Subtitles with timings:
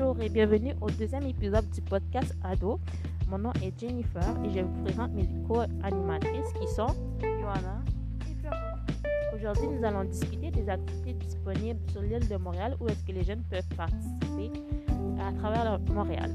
[0.00, 2.80] Bonjour et bienvenue au deuxième épisode du podcast Ado.
[3.28, 6.86] Mon nom est Jennifer et je vous présente mes co-animatrices qui sont
[7.20, 7.82] Johanna
[8.30, 8.76] et Florent.
[9.34, 13.24] Aujourd'hui, nous allons discuter des activités disponibles sur l'île de Montréal où est-ce que les
[13.24, 14.50] jeunes peuvent participer
[15.20, 16.30] à travers le- Montréal.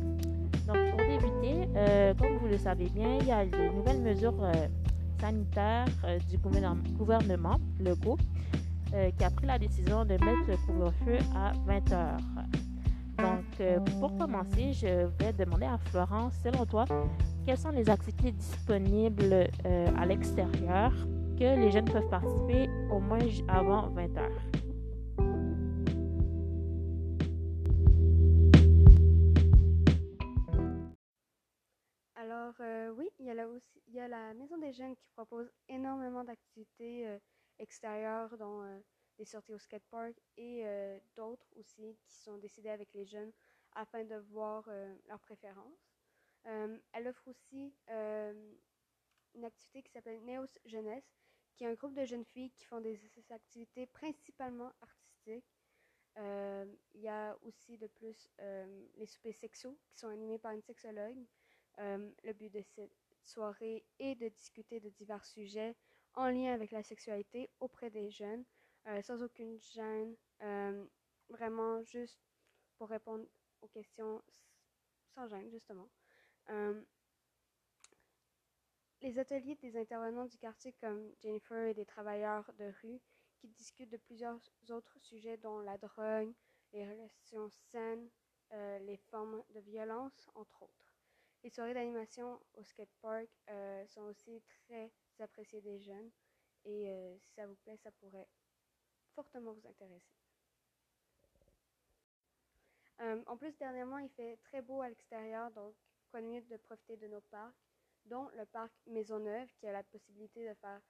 [0.68, 4.44] Donc, pour débuter, euh, comme vous le savez bien, il y a de nouvelles mesures
[4.44, 4.54] euh,
[5.20, 8.18] sanitaires euh, du gouvernement, Legault,
[8.94, 12.18] euh, qui a pris la décision de mettre le couvre-feu à 20 heures.
[13.18, 16.86] Donc, euh, pour commencer, je vais demander à Florence, selon toi,
[17.46, 20.92] quelles sont les activités disponibles euh, à l'extérieur
[21.38, 24.42] que les jeunes peuvent participer au moins avant 20 heures?
[32.16, 34.96] Alors, euh, oui, il y, a là aussi, il y a la Maison des Jeunes
[34.96, 37.08] qui propose énormément d'activités
[37.60, 38.62] extérieures, dont
[39.18, 43.32] des sorties au skatepark et euh, d'autres aussi qui sont décidées avec les jeunes
[43.74, 45.92] afin de voir euh, leurs préférences.
[46.48, 51.18] Euh, elle offre aussi une activité qui s'appelle Neos Jeunesse,
[51.56, 53.00] qui est un groupe de jeunes filles qui font des
[53.32, 55.58] activités principalement artistiques.
[56.18, 58.30] Il y a aussi de plus
[58.96, 61.26] les soupers sexos qui sont animés par une sexologue.
[61.78, 62.92] Le but de cette
[63.24, 65.76] soirée est de discuter de divers sujets
[66.16, 68.46] en lien avec la sexualité auprès des jeunes,
[68.88, 70.86] euh, sans aucune gêne, euh,
[71.30, 72.20] vraiment juste
[72.78, 73.26] pour répondre
[73.62, 74.22] aux questions
[75.14, 75.90] sans gêne, justement.
[76.50, 76.82] Euh,
[79.02, 83.02] les ateliers des intervenants du quartier comme Jennifer et des travailleurs de rue
[83.38, 86.34] qui discutent de plusieurs autres sujets dont la drogue,
[86.74, 88.10] les relations saines,
[88.52, 90.96] les formes de violence, entre autres.
[91.44, 96.10] Les soirées d'animation au skatepark euh, sont aussi très appréciées des jeunes
[96.64, 98.28] et si ça vous plaît, ça pourrait
[99.16, 100.14] fortement vous intéresser.
[103.02, 105.74] Euh, en plus, dernièrement, il fait très beau à l'extérieur, donc
[106.12, 107.56] quoi de profiter de nos parcs,
[108.06, 110.82] dont le parc Maisonneuve qui a la possibilité de faire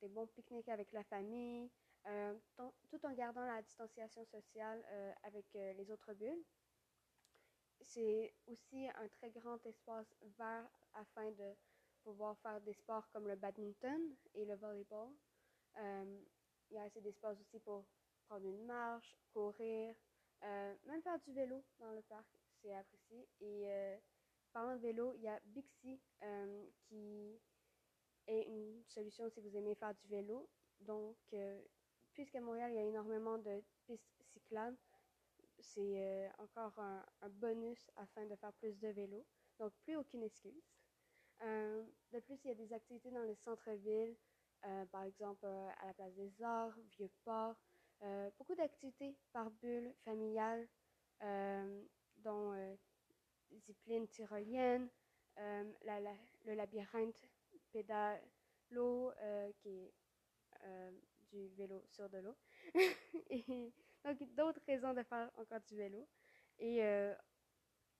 [0.00, 1.68] des bons pique-niques avec la famille,
[2.06, 2.34] euh,
[2.88, 6.44] tout en gardant la distanciation sociale euh, avec les autres bulles.
[7.80, 11.56] C'est aussi un très grand espace vert afin de
[12.04, 14.00] pouvoir faire des sports comme le badminton
[14.34, 15.10] et le volleyball.
[16.70, 17.84] Il y a assez d'espace aussi pour
[18.28, 19.94] prendre une marche, courir,
[20.42, 22.26] euh, même faire du vélo dans le parc,
[22.62, 23.28] c'est apprécié.
[23.40, 23.96] Et euh,
[24.52, 27.40] parlant de vélo, il y a Bixi euh, qui
[28.26, 30.48] est une solution si vous aimez faire du vélo.
[30.80, 31.16] Donc,
[32.14, 34.78] puisqu'à Montréal, il y a énormément de pistes cyclables,
[35.58, 39.26] c'est encore un, bonus afin de faire plus de vélo.
[39.58, 40.64] Donc, plus aucune excuse.
[41.42, 44.29] De plus, il y a des activités dans les centres-villes, euh,
[44.86, 47.56] par exemple euh, à la place des Arts, Vieux-Port.
[48.02, 50.66] Euh, beaucoup d'activités par bulle familiale,
[51.22, 51.84] euh,
[52.18, 52.76] dont euh,
[53.66, 54.88] zipline tyrolienne,
[55.38, 56.00] euh, la-
[56.46, 57.26] le labyrinthe
[57.72, 59.94] pédalo, euh, qui est
[60.64, 60.90] euh,
[61.30, 62.36] du vélo sur de l'eau.
[64.04, 66.08] Donc, d'autres raisons de faire encore du vélo.
[66.58, 67.14] Et euh,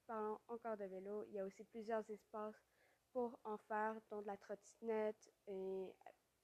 [0.07, 2.67] parlant encore de vélo, il y a aussi plusieurs espaces
[3.13, 5.95] pour en faire, dont de la trottinette, et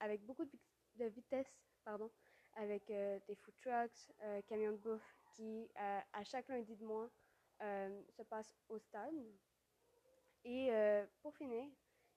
[0.00, 0.60] avec beaucoup de, vi-
[0.96, 1.52] de vitesse,
[1.84, 2.10] pardon,
[2.54, 6.84] avec euh, des food trucks, euh, camions de bouffe qui, euh, à chaque lundi de
[6.84, 7.10] mois,
[7.60, 9.14] se passent au stade.
[10.44, 10.70] Et
[11.22, 11.64] pour finir,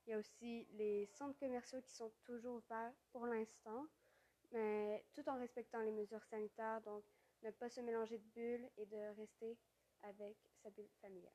[0.05, 3.85] il y a aussi les centres commerciaux qui sont toujours ouverts pour l'instant,
[4.51, 7.03] mais tout en respectant les mesures sanitaires, donc
[7.43, 9.57] ne pas se mélanger de bulles et de rester
[10.03, 11.33] avec sa bulle familiale.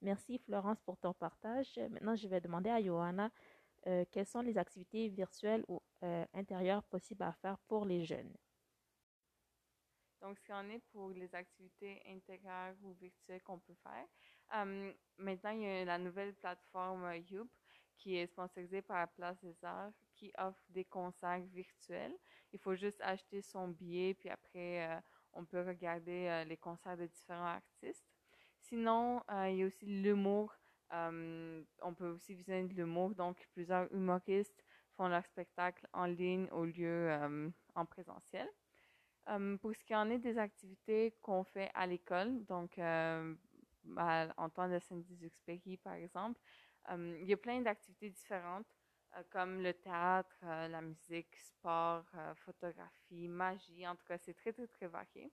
[0.00, 1.78] Merci Florence pour ton partage.
[1.90, 3.30] Maintenant, je vais demander à Johanna
[3.86, 8.32] euh, quelles sont les activités virtuelles ou euh, intérieures possibles à faire pour les jeunes?
[10.20, 14.06] Donc, ce en est pour les activités intérieures ou virtuelles qu'on peut faire.
[15.18, 17.50] Maintenant, il y a la nouvelle plateforme euh, Youp
[17.96, 22.16] qui est sponsorisée par la Place des Arts qui offre des concerts virtuels.
[22.52, 25.00] Il faut juste acheter son billet, puis après,
[25.32, 28.04] on peut regarder les concerts de différents artistes.
[28.58, 30.52] Sinon, il y a aussi l'humour.
[30.92, 33.14] Euh, on peut aussi visionner de l'humour.
[33.14, 34.64] Donc, plusieurs humoristes
[34.96, 38.48] font leur spectacle en ligne au lieu euh, en présentiel.
[39.28, 43.34] Um, pour ce qui en est des activités qu'on fait à l'école, donc euh,
[43.96, 46.40] à Antoine de Saint-Exupéry par exemple,
[46.90, 48.66] il y a plein d'activités différentes
[49.16, 53.86] euh, comme le théâtre, euh, la musique, sport, euh, photographie, magie.
[53.86, 55.30] En tout cas, c'est très très très varié.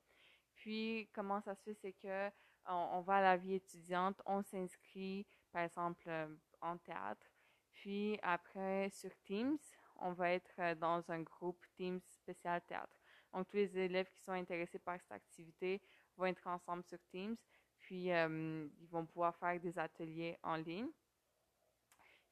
[0.56, 2.28] Puis comment ça se fait, c'est que
[2.66, 6.28] on, on va à la vie étudiante, on s'inscrit par exemple euh,
[6.62, 7.28] en théâtre.
[7.74, 9.58] Puis après sur Teams,
[9.98, 12.98] on va être euh, dans un groupe Teams spécial théâtre.
[13.34, 15.82] Donc, tous les élèves qui sont intéressés par cette activité
[16.18, 17.38] vont être ensemble sur Teams,
[17.78, 20.90] puis ils vont pouvoir faire des ateliers en ligne.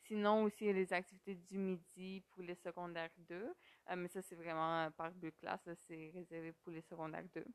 [0.07, 3.53] Sinon, aussi, les activités du midi pour les secondaires 2.
[3.95, 5.69] mais ça, c'est vraiment par deux classes.
[5.87, 7.45] C'est réservé pour les secondaires 2.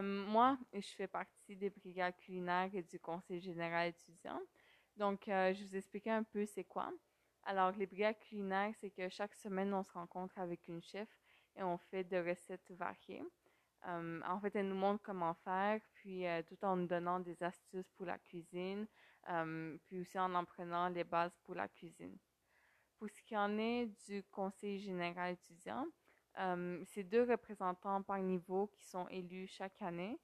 [0.00, 4.40] moi, je fais partie des brigades culinaires et du conseil général étudiant.
[5.00, 6.92] Donc, je vous expliquer un peu c'est quoi.
[7.44, 11.08] Alors, les brigades culinaires, c'est que chaque semaine, on se rencontre avec une chef
[11.56, 13.24] et on fait des recettes variées.
[13.88, 17.42] Euh, en fait, elle nous montre comment faire, puis euh, tout en nous donnant des
[17.42, 18.86] astuces pour la cuisine,
[19.30, 22.18] euh, puis aussi en en prenant les bases pour la cuisine.
[22.98, 25.86] Pour ce qui en est du conseil général étudiant,
[26.84, 30.18] c'est deux représentants par niveau qui sont élus chaque année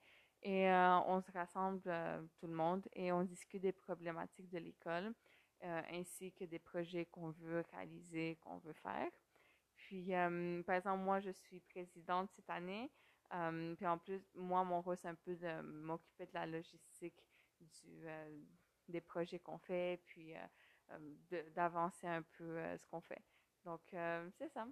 [0.47, 0.71] et
[1.07, 1.83] on se rassemble
[2.39, 5.13] tout le monde et on discute des problématiques de l'école
[5.63, 9.11] ainsi que des projets qu'on veut réaliser, qu'on veut faire.
[9.75, 10.13] Puis,
[10.65, 12.91] par exemple, moi, je suis présidente cette année
[13.77, 17.23] puis en plus, moi, mon rôle, c'est un peu de m'occuper de la logistique
[18.05, 18.43] euh,
[18.89, 23.23] des projets qu'on fait, puis euh, d'avancer un peu euh, ce qu'on fait.
[23.65, 23.81] Donc,
[24.39, 24.67] c'est ça.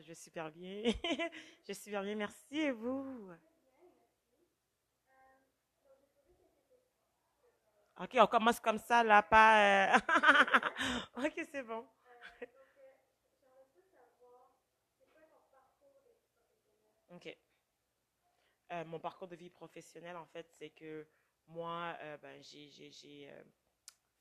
[0.00, 0.82] Je vais super bien.
[0.84, 2.58] je vais super bien, merci.
[2.58, 3.30] Et vous?
[8.00, 9.94] Ok, on commence comme ça, là, pas.
[9.94, 9.98] Euh,
[11.16, 11.86] ok, c'est bon.
[17.10, 17.36] Ok.
[18.72, 21.06] Euh, mon parcours de vie professionnelle, en fait, c'est que
[21.46, 22.70] moi, euh, ben, j'ai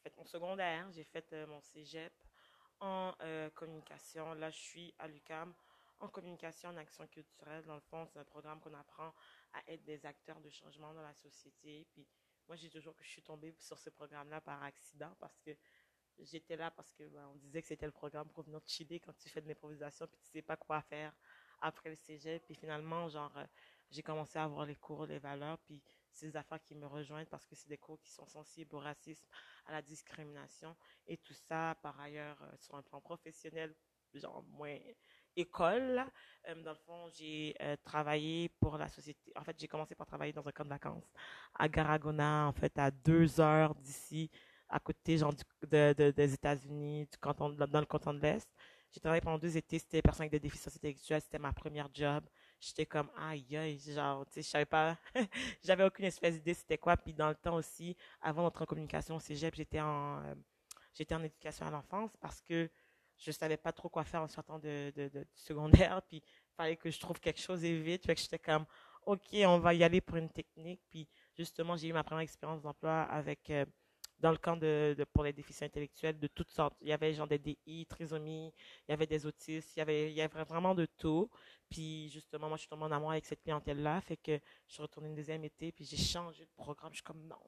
[0.03, 2.13] fait mon secondaire, j'ai fait mon cégep
[2.81, 4.33] en euh, communication.
[4.33, 5.53] Là, je suis à l'UCAM
[5.99, 7.63] en communication en action culturelle.
[7.65, 9.13] Dans le fond, c'est un programme qu'on apprend
[9.53, 11.87] à être des acteurs de changement dans la société.
[11.91, 12.07] Puis
[12.47, 15.51] moi, j'ai toujours que je suis tombée sur ce programme-là par accident parce que
[16.19, 19.13] j'étais là parce que ben, on disait que c'était le programme pour venir chiller quand
[19.13, 21.15] tu fais de l'improvisation puis tu sais pas quoi faire
[21.61, 22.43] après le cégep.
[22.45, 23.45] Puis finalement, genre, euh,
[23.91, 25.81] j'ai commencé à avoir les cours, les valeurs, puis
[26.13, 29.25] ces affaires qui me rejoignent parce que c'est des cours qui sont sensibles au racisme,
[29.65, 30.75] à la discrimination
[31.07, 33.75] et tout ça, par ailleurs, euh, sur un plan professionnel,
[34.13, 34.77] genre moins
[35.35, 36.03] école.
[36.47, 39.31] Euh, dans le fond, j'ai euh, travaillé pour la société.
[39.35, 41.11] En fait, j'ai commencé par travailler dans un camp de vacances
[41.55, 44.29] à Garagona, en fait, à deux heures d'ici,
[44.67, 45.33] à côté, genre,
[45.69, 48.49] des États-Unis, du canton, dans le canton de l'Est.
[48.91, 52.25] J'ai travaillé pendant deux étés, c'était personne avec des déficiences intellectuelles, c'était ma première job
[52.61, 54.97] j'étais comme aïe aïe genre tu sais je savais pas
[55.63, 56.95] j'avais aucune espèce d'idée c'était quoi.
[56.95, 60.35] Puis dans le temps aussi avant d'entrer en communication au cégep j'étais en euh,
[60.93, 62.69] j'étais en éducation à l'enfance parce que
[63.17, 66.01] je savais pas trop quoi faire en sortant de, de, secondaire.
[66.09, 66.23] Puis
[66.55, 68.05] fallait que je trouve quelque chose et vite.
[68.05, 68.65] Fait que j'étais comme
[69.05, 70.81] ok on va y aller pour une technique.
[70.89, 73.65] Puis justement j'ai eu ma première expérience d'emploi avec euh,
[74.21, 76.75] dans le camp de, pour les déficients intellectuels de toutes sortes.
[76.81, 78.53] Il y avait genre des DI, trisomie,
[78.87, 81.29] il y avait des autistes, il y avait, il y avait vraiment de tout.
[81.69, 84.81] Puis justement, moi, je suis tombée en amour avec cette clientèle-là, fait que je suis
[84.81, 86.91] retournée une deuxième été, puis j'ai changé de programme.
[86.91, 87.41] Je suis comme non,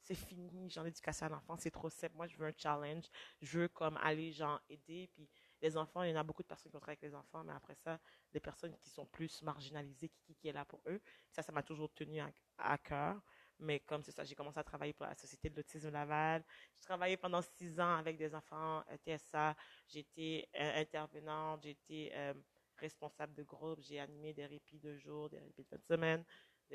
[0.00, 2.16] c'est fini, genre l'éducation à l'enfant, c'est trop simple.
[2.16, 3.04] Moi, je veux un challenge,
[3.40, 5.28] je veux comme aller genre aider, puis
[5.60, 7.52] les enfants, il y en a beaucoup de personnes qui travaillent avec les enfants, mais
[7.52, 7.98] après ça,
[8.32, 11.00] des personnes qui sont plus marginalisées, qui, qui, est là pour eux.
[11.30, 13.20] Ça, ça m'a toujours tenu à, à cœur.
[13.60, 16.44] Mais comme c'est ça, j'ai commencé à travailler pour la Société de l'autisme Laval.
[16.76, 19.56] J'ai travaillé pendant six ans avec des enfants euh, TSA.
[19.88, 22.34] J'étais euh, intervenante, j'étais euh,
[22.76, 26.24] responsable de groupe, j'ai animé des répits de jour, des répits de fin de semaine.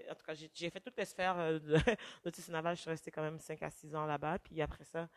[0.10, 1.78] En tout cas, j'ai fait toutes les sphères de
[2.25, 2.75] l'autisme Laval.
[2.75, 4.40] Je suis restée quand même cinq à six ans là-bas.
[4.40, 5.08] Puis après ça,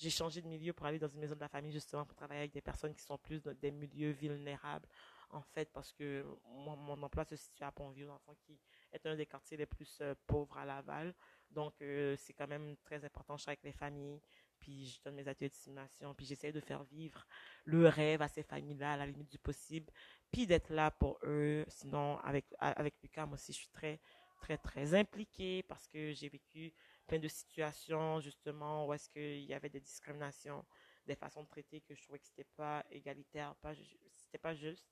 [0.00, 2.40] j'ai changé de milieu pour aller dans une maison de la famille, justement, pour travailler
[2.40, 4.88] avec des personnes qui sont plus dans des milieux vulnérables,
[5.28, 8.58] en fait, parce que mon, emploi se situe à Pont-Vieux, l'enfant qui
[8.92, 11.14] est un des quartiers les plus euh, pauvres à Laval.
[11.50, 13.36] Donc, euh, c'est quand même très important.
[13.36, 14.20] Je suis avec les familles,
[14.58, 17.26] puis je donne mes ateliers de simulation, puis j'essaie de faire vivre
[17.64, 19.92] le rêve à ces familles-là à la limite du possible,
[20.30, 21.64] puis d'être là pour eux.
[21.68, 24.00] Sinon, avec, avec Lucas, moi aussi, je suis très,
[24.40, 26.72] très, très impliquée parce que j'ai vécu
[27.06, 30.64] plein de situations, justement, où est-ce qu'il y avait des discriminations,
[31.06, 33.72] des façons de traiter que je trouvais que c'était pas égalitaire, pas,
[34.12, 34.86] c'était pas juste.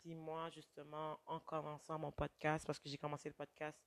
[0.00, 3.78] Puis moi, justement, en commençant mon podcast, parce que j'ai commencé le podcast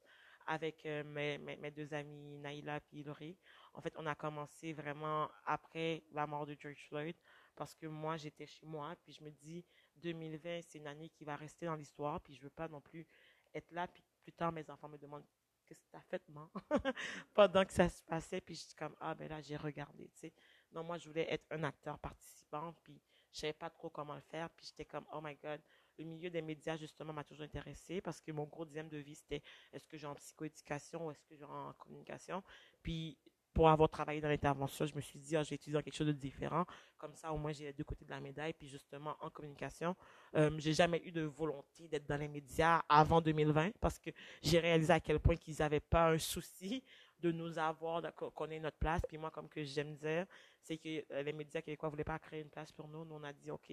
[0.46, 3.38] avec euh, mes, mes, deux amis, Naïla et Hilary,
[3.74, 7.16] en fait, on a commencé vraiment après la mort de George Floyd,
[7.56, 9.66] parce que moi, j'étais chez moi, puis je me dis,
[9.98, 13.08] 2020, c'est une année qui va rester dans l'histoire, puis je veux pas non plus
[13.54, 15.26] être là, puis plus tard, mes enfants me demandent,
[15.66, 16.50] qu'est-ce que tu as fait, maman?
[17.34, 20.20] Pendant que ça se passait, puis je suis comme, ah, ben là, j'ai regardé, tu
[20.20, 20.34] sais.
[20.72, 23.02] Non, moi, je voulais être un acteur participant, puis
[23.32, 25.62] je savais pas trop comment le faire, puis j'étais comme, oh my God,
[25.98, 29.16] le milieu des médias, justement, m'a toujours intéressé parce que mon gros dixième de vie,
[29.16, 32.44] c'était est-ce que j'ai en psychoéducation ou est-ce que j'ai en communication.
[32.82, 33.18] Puis,
[33.54, 36.12] pour avoir travaillé dans l'intervention, je me suis dit, ah, j'ai étudié quelque chose de
[36.12, 36.66] différent.
[36.98, 38.54] Comme ça, au moins, j'ai les deux côtés de la médaille.
[38.54, 39.96] Puis, justement, en communication,
[40.36, 44.10] euh, j'ai jamais eu de volonté d'être dans les médias avant 2020 parce que
[44.42, 46.84] j'ai réalisé à quel point qu'ils n'avaient pas un souci
[47.20, 49.02] de nous avoir, qu'on ait notre place.
[49.08, 50.26] Puis moi, comme que j'aime dire,
[50.60, 53.06] c'est que euh, les médias québécois voulaient pas créer une place pour nous.
[53.06, 53.72] Nous, on a dit, OK,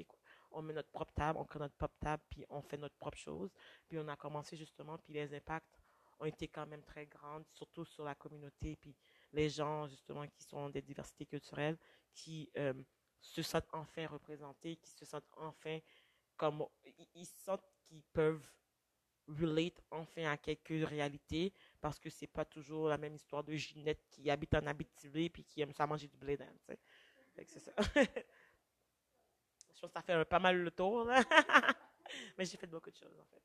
[0.53, 3.19] on met notre propre table, on crée notre propre table, puis on fait notre propre
[3.19, 3.51] chose.
[3.89, 5.81] Puis on a commencé justement, puis les impacts
[6.19, 8.95] ont été quand même très grands, surtout sur la communauté, puis
[9.33, 11.79] les gens justement qui sont des diversités culturelles,
[12.15, 12.75] qui euh,
[13.21, 15.79] se sentent enfin représentés, qui se sentent enfin
[16.37, 16.65] comme
[17.15, 18.51] ils sentent qu'ils peuvent
[19.29, 24.03] relate enfin à quelques réalités parce que c'est pas toujours la même histoire de Ginette
[24.11, 26.39] qui habite en Abitibi puis qui aime ça manger du blé
[27.47, 27.73] c'est ça.
[29.81, 31.07] Je pense que ça fait pas mal le tour
[32.37, 33.41] Mais j'ai fait beaucoup de choses en fait.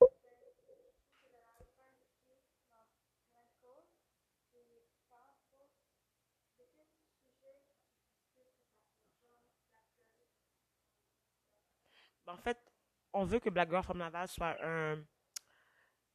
[12.26, 12.58] Ben, en fait,
[13.14, 15.02] on veut que Black Girl from Laval soit un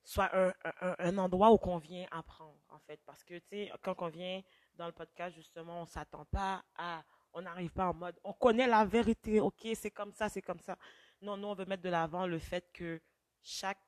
[0.04, 0.52] soit un,
[0.98, 3.00] un, endroit où qu'on vient apprendre, en fait.
[3.06, 4.42] Parce que, tu sais, quand on vient
[4.74, 8.66] dans le podcast, justement, on s'attend pas à, on n'arrive pas en mode, on connaît
[8.66, 10.76] la vérité, ok, c'est comme ça, c'est comme ça.
[11.20, 13.00] Non, nous, on veut mettre de l'avant le fait que
[13.42, 13.80] chaque,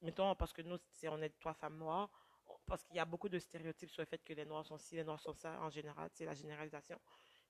[0.00, 2.10] mettons, parce que nous, on est trois femmes noires,
[2.66, 4.96] parce qu'il y a beaucoup de stéréotypes sur le fait que les noirs sont ci,
[4.96, 7.00] les noirs sont ça, en général, c'est la généralisation.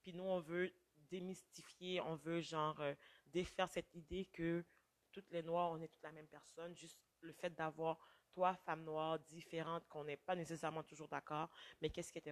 [0.03, 2.95] Puis nous, on veut démystifier, on veut, genre, euh,
[3.27, 4.65] défaire cette idée que
[5.13, 7.99] toutes les noirs, on est toute la même personne, juste le fait d'avoir
[8.33, 12.29] trois femmes noires différentes, qu'on n'est pas nécessairement toujours d'accord, mais qu'est-ce qui est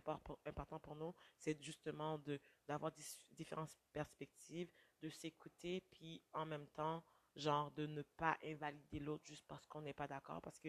[0.47, 2.92] important pour nous, c'est justement de d'avoir
[3.33, 4.71] différentes perspectives,
[5.02, 7.02] de s'écouter, puis en même temps,
[7.37, 10.69] genre de ne pas invalider l'autre juste parce qu'on n'est pas d'accord, parce que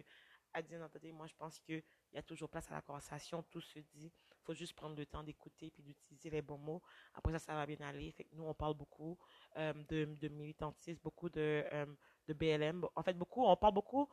[0.53, 0.79] à dire
[1.13, 4.11] moi je pense qu'il y a toujours place à la conversation, tout se dit,
[4.41, 6.81] il faut juste prendre le temps d'écouter puis d'utiliser les bons mots.
[7.13, 8.13] Après ça, ça va bien aller.
[8.33, 9.17] Nous, on parle beaucoup
[9.57, 11.85] euh, de, de militantisme, beaucoup de, euh,
[12.27, 12.85] de BLM.
[12.95, 14.09] En fait, beaucoup, on parle beaucoup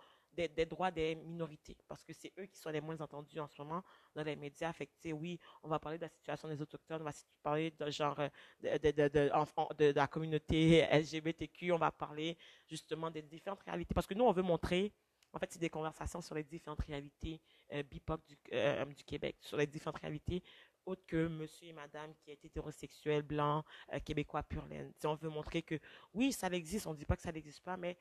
[0.47, 3.61] des, droits des minorités, parce que c'est eux qui sont les moins entendus en ce
[3.61, 3.83] moment
[4.15, 4.73] dans les médias.
[4.73, 8.19] Fait oui, on va parler de la situation des autochtones, on va parler de genre
[8.21, 8.29] euh,
[8.61, 12.37] de, de, de, la communauté LGBTQ, on va parler
[12.69, 14.93] justement des différentes réalités, parce que nous, on veut montrer,
[15.33, 17.41] en fait, c'est des conversations sur les différentes réalités
[17.73, 20.43] euh, BIPOC du, euh, du Québec, sur les différentes réalités
[20.89, 24.93] autres que monsieur et madame qui est hétérosexuel, blanc, euh, québécois pur laine.
[25.05, 25.79] on veut montrer que
[26.15, 27.97] oui, ça existe, on ne dit pas que ça n'existe pas, mais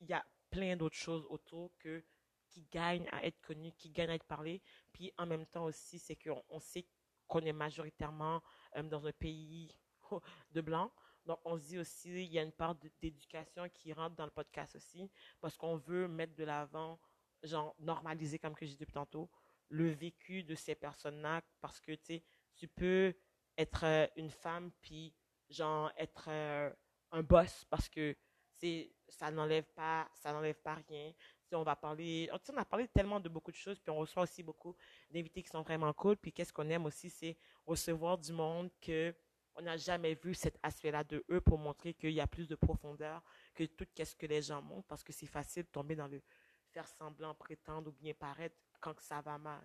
[0.00, 2.04] il y a plein d'autres choses autour que
[2.48, 4.60] qui gagnent à être connues, qui gagnent à être parlées.
[4.92, 6.86] Puis en même temps aussi, c'est qu'on on sait
[7.28, 8.42] qu'on est majoritairement
[8.76, 9.74] euh, dans un pays
[10.50, 10.92] de blancs.
[11.26, 14.30] Donc, on se dit aussi, il y a une part d'éducation qui rentre dans le
[14.30, 16.98] podcast aussi, parce qu'on veut mettre de l'avant,
[17.42, 19.30] genre, normaliser, comme que j'ai dit tantôt,
[19.68, 22.20] le vécu de ces personnes-là, parce que, tu
[22.56, 23.14] tu peux
[23.56, 25.14] être euh, une femme, puis,
[25.50, 26.70] genre, être euh,
[27.12, 28.16] un boss, parce que
[29.08, 31.12] ça n'enlève pas, ça n'enlève pas rien.
[31.52, 34.42] On va parler, on a parlé tellement de beaucoup de choses, puis on reçoit aussi
[34.42, 34.76] beaucoup
[35.10, 36.16] d'invités qui sont vraiment cool.
[36.16, 37.36] Puis qu'est-ce qu'on aime aussi, c'est
[37.66, 39.14] recevoir du monde que
[39.56, 42.54] on n'a jamais vu cet aspect-là de eux pour montrer qu'il y a plus de
[42.54, 43.20] profondeur
[43.52, 46.22] que tout qu'est-ce que les gens montrent, parce que c'est facile de tomber dans le
[46.70, 49.60] faire semblant, prétendre ou bien paraître quand ça va mal.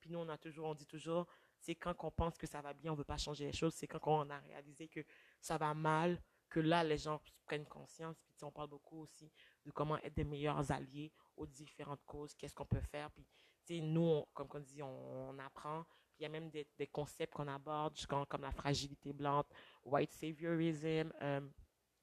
[0.00, 1.26] Puis nous, on a toujours, on dit toujours,
[1.58, 3.86] c'est quand on pense que ça va bien, on veut pas changer les choses, c'est
[3.86, 5.00] quand on a réalisé que
[5.40, 6.20] ça va mal,
[6.54, 8.16] que là, les gens prennent conscience.
[8.36, 9.28] Puis, on parle beaucoup aussi
[9.64, 13.10] de comment être des meilleurs alliés aux différentes causes, qu'est-ce qu'on peut faire.
[13.10, 15.82] Puis, nous, comme on dit, on, apprend.
[16.14, 19.46] Puis, il y a même des, concepts qu'on aborde, comme, la fragilité blanche,
[19.82, 21.40] white saviorism, euh,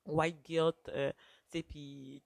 [0.05, 0.89] white guilt.
[0.89, 1.13] Euh,
[1.47, 2.21] c'est des,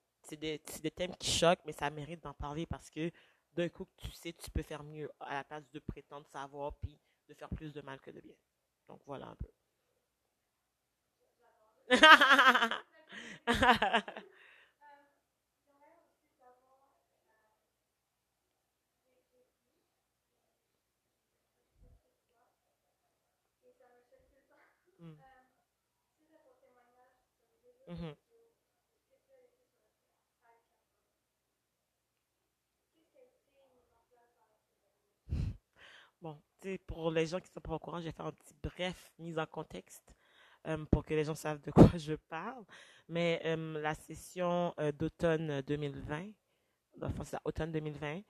[0.82, 3.12] des thèmes qui choquent, mais ça mérite d'en parler parce que
[3.54, 7.00] d'un coup, tu sais, tu peux faire mieux à la place de prétendre savoir, puis
[7.28, 8.36] de faire plus de mal que de bien.
[8.88, 9.52] Donc, voilà un peu.
[25.02, 25.16] Mm.
[36.22, 36.38] Bon,
[36.88, 39.38] pour les gens qui sont pas au courant, je vais faire un petit bref mise
[39.40, 40.15] en contexte.
[40.68, 42.64] Euh, pour que les gens savent de quoi je parle.
[43.08, 46.30] Mais euh, la session euh, d'automne 2020,
[46.98, 48.22] dans le fond, c'est automne 2020,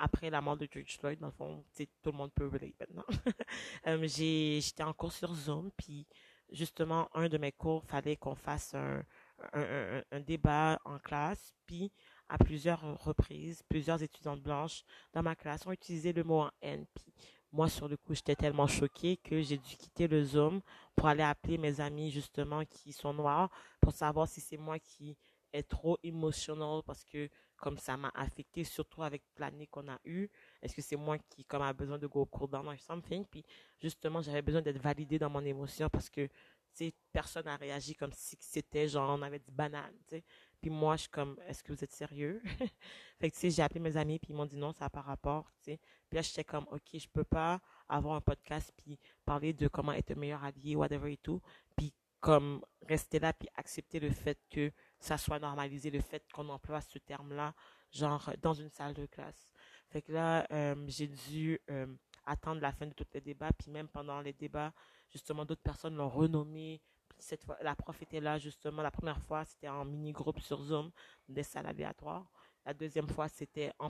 [0.00, 3.04] après la mort de George Floyd, dans le fond, tout le monde peut relate maintenant.
[4.06, 6.06] j'étais en cours sur Zoom, puis
[6.50, 11.90] justement, un de mes cours, fallait qu'on fasse un, débat en classe, puis
[12.28, 16.86] à plusieurs reprises, plusieurs étudiantes blanches dans ma classe ont utilisé le mot en haine.
[16.94, 17.12] Puis
[17.56, 20.60] moi, sur le coup, j'étais tellement choquée que j'ai dû quitter le Zoom
[20.94, 25.16] pour aller appeler mes amis, justement, qui sont noirs, pour savoir si c'est moi qui
[25.54, 30.28] est trop émotionnel parce que comme ça m'a affecté, surtout avec l'année qu'on a eue.
[30.60, 33.24] Est-ce que c'est moi qui, comme, a besoin de go cours dans something?
[33.24, 33.42] Puis,
[33.80, 36.28] justement, j'avais besoin d'être validée dans mon émotion parce que,
[36.76, 40.24] tu personne n'a réagi comme si c'était genre, on avait dit banane, tu sais.
[40.70, 42.42] Moi, je suis comme, est-ce que vous êtes sérieux?
[43.18, 45.00] fait que, tu j'ai appelé mes amis, puis ils m'ont dit non, ça n'a pas
[45.00, 45.80] rapport, tu sais.
[46.08, 49.92] Puis là, j'étais comme, OK, je peux pas avoir un podcast, puis parler de comment
[49.92, 51.40] être meilleur allié, whatever et tout.
[51.76, 56.48] Puis comme rester là, puis accepter le fait que ça soit normalisé, le fait qu'on
[56.48, 57.54] emploie ce terme-là,
[57.92, 59.52] genre dans une salle de classe.
[59.90, 61.86] Fait que là, euh, j'ai dû euh,
[62.24, 64.72] attendre la fin de tous les débats, puis même pendant les débats,
[65.10, 66.80] justement, d'autres personnes l'ont renommé.
[67.18, 70.90] Cette fois, la prof était là, justement, la première fois, c'était en mini-groupe sur Zoom,
[71.28, 72.30] des salles aléatoires.
[72.64, 73.88] La deuxième fois, c'était en,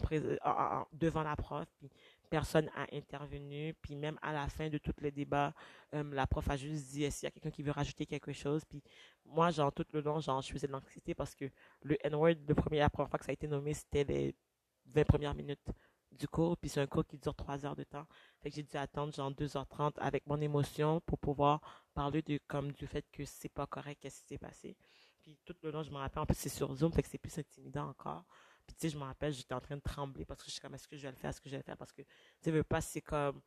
[0.93, 1.91] devant la prof, puis
[2.29, 3.75] personne a intervenu.
[3.81, 5.55] Puis même à la fin de tous les débats,
[5.95, 8.65] euh, la prof a juste dit, qu'il y a quelqu'un qui veut rajouter quelque chose?
[8.67, 8.83] Puis
[9.25, 11.47] moi, genre, tout le long, genre, je faisais de l'anxiété parce que
[11.83, 12.55] le N-word, la
[12.91, 14.35] première fois que ça a été nommé, c'était les
[14.87, 15.71] 20 premières minutes
[16.17, 18.07] du cours, puis c'est un cours qui dure trois heures de temps.
[18.41, 21.61] Fait que j'ai dû attendre genre 2h30 avec mon émotion pour pouvoir
[21.95, 24.77] parler de comme du fait que c'est pas correct, qu'est-ce qui s'est passé.
[25.23, 27.19] Puis tout le long, je me rappelle, en plus c'est sur Zoom, fait que c'est
[27.19, 28.25] plus intimidant encore.
[28.67, 30.61] Puis, tu sais, je me rappelle, j'étais en train de trembler parce que je suis
[30.61, 31.77] comme, est-ce que je vais le faire, est-ce que je vais le faire?
[31.77, 32.03] Parce que,
[32.43, 33.41] tu veux pas, c'est comme,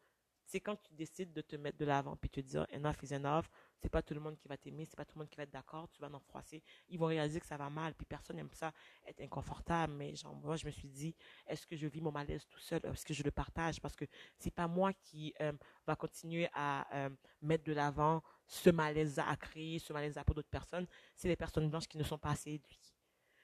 [0.50, 3.46] c'est quand tu décides de te mettre de l'avant puis te dire enough is enough,
[3.79, 5.44] c'est pas tout le monde qui va t'aimer, c'est pas tout le monde qui va
[5.44, 6.63] être d'accord, tu vas en froisser.
[6.89, 8.74] Ils vont réaliser que ça va mal, puis personne n'aime ça,
[9.06, 9.94] être inconfortable.
[9.94, 11.15] Mais genre, moi, je me suis dit,
[11.46, 13.79] est-ce que je vis mon malaise tout seul, est-ce que je le partage?
[13.79, 14.06] Parce que
[14.39, 15.53] c'est pas moi qui euh,
[15.86, 17.10] va continuer à euh,
[17.44, 20.88] mettre de l'avant ce malaise à créer, ce malaise à pour d'autres personnes.
[21.15, 22.96] C'est les personnes blanches qui ne sont pas assez éduquées.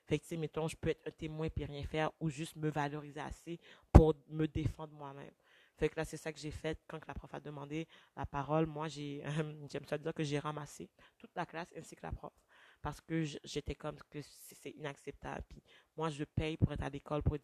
[0.08, 2.56] Fait que, tu sais, mettons, je peux être un témoin puis rien faire ou juste
[2.56, 3.60] me valoriser assez
[3.92, 5.32] pour me défendre moi-même.
[5.78, 8.66] Fait que là, c'est ça que j'ai fait quand la prof a demandé la parole.
[8.66, 9.24] Moi, j'ai,
[9.70, 12.34] j'aime ça dire que j'ai ramassé toute la classe ainsi que la prof.
[12.82, 15.44] Parce que j'étais comme que c'est inacceptable.
[15.50, 15.62] Puis
[15.98, 17.38] moi, je paye pour être à l'école, pour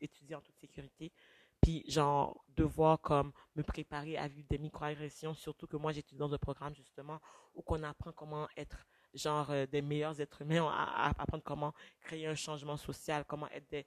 [0.00, 1.12] étudier en toute sécurité.
[1.60, 6.32] Puis, genre, devoir comme me préparer à vivre des microagressions, surtout que moi, j'étudie dans
[6.32, 7.20] un programme, justement,
[7.54, 8.86] où qu'on apprend comment être
[9.16, 13.86] genre euh, des meilleurs êtres humains, à, apprendre comment créer un changement social, comment être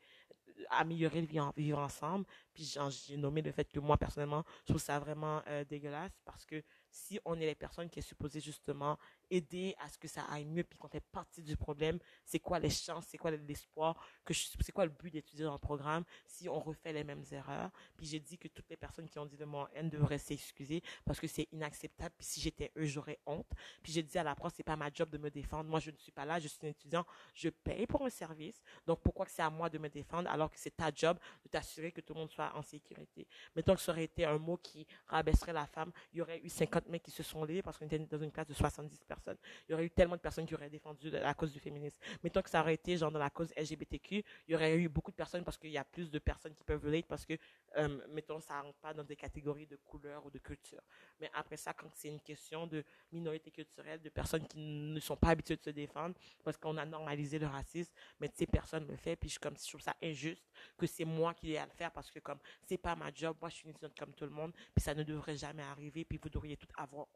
[0.70, 2.26] améliorer le vivre, vivre ensemble.
[2.54, 6.46] Puis j'ai nommé le fait que moi, personnellement, je trouve ça vraiment euh, dégueulasse parce
[6.46, 8.98] que si on est les personnes qui est supposées justement
[9.30, 12.60] aider à ce que ça aille mieux, puis qu'on fait partie du problème, c'est quoi
[12.60, 16.50] les chances, c'est quoi l'espoir, que c'est quoi le but d'étudier dans le programme si
[16.50, 17.72] on refait les mêmes erreurs?
[17.98, 20.82] Puis j'ai dit que toutes les personnes qui ont dit de moi haine devraient s'excuser
[21.06, 22.14] parce que c'est inacceptable.
[22.18, 23.50] Puis si j'étais eux, j'aurais honte.
[23.84, 25.70] Puis j'ai dit à la prof, c'est pas ma job de me défendre.
[25.70, 28.62] Moi, je ne suis pas là, je suis un étudiant, je paye pour un service.
[28.86, 31.50] Donc pourquoi que c'est à moi de me défendre alors que c'est ta job de
[31.50, 33.28] t'assurer que tout le monde soit en sécurité?
[33.56, 36.50] Mettons que ça aurait été un mot qui rabaisserait la femme, il y aurait eu
[36.50, 39.19] 50 mais qui se sont levés parce qu'on était dans une classe de 70 personnes.
[39.28, 42.00] Il y aurait eu tellement de personnes qui auraient défendu la cause du féminisme.
[42.24, 45.12] Mettons que ça aurait été genre dans la cause LGBTQ, il y aurait eu beaucoup
[45.12, 47.34] de personnes parce qu'il y a plus de personnes qui peuvent relate parce que,
[47.78, 50.82] euh, mettons, ça rentre pas dans des catégories de couleur ou de culture.
[51.20, 55.18] Mais après ça, quand c'est une question de minorité culturelle, de personnes qui ne sont
[55.18, 58.96] pas habituées de se défendre parce qu'on a normalisé le racisme, mais ces personnes le
[58.96, 61.72] font, puis je, comme, je trouve ça injuste que c'est moi qui ai à le
[61.72, 64.26] faire parce que comme c'est pas ma job, moi je suis une étudiante comme tout
[64.26, 67.08] le monde, puis ça ne devrait jamais arriver, puis vous devriez tout avoir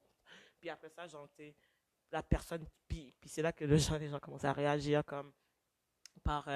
[0.59, 1.29] Puis après ça, genre,
[2.13, 5.31] la personne, puis, puis c'est là que le gens, les gens commencent à réagir comme
[6.23, 6.47] par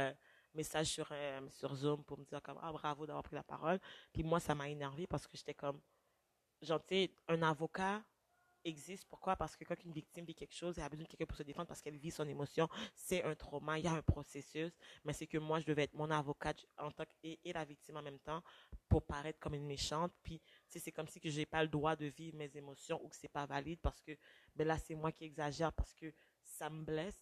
[0.58, 3.80] message sur, euh, sur Zoom pour me dire comme, ah, bravo d'avoir pris la parole.
[4.12, 5.80] Puis moi, ça m'a énervé parce que j'étais comme,
[6.62, 8.04] genre, tu sais, un avocat,
[8.64, 9.06] existe.
[9.10, 9.36] Pourquoi?
[9.36, 11.44] Parce que quand une victime vit quelque chose, elle a besoin de quelqu'un pour se
[11.44, 12.68] défendre parce qu'elle vit son émotion.
[12.96, 14.72] C'est un trauma, il y a un processus.
[15.04, 17.98] Mais c'est que moi, je devais être mon avocate en tant que, et, la victime
[17.98, 18.44] en même temps
[18.90, 20.14] pour paraître comme une méchante.
[20.24, 23.16] Puis, c'est comme si que j'ai pas le droit de vivre mes émotions ou que
[23.16, 24.18] c'est pas valide parce que,
[24.56, 27.20] ben là, c'est moi qui exagère parce que ça me blesse,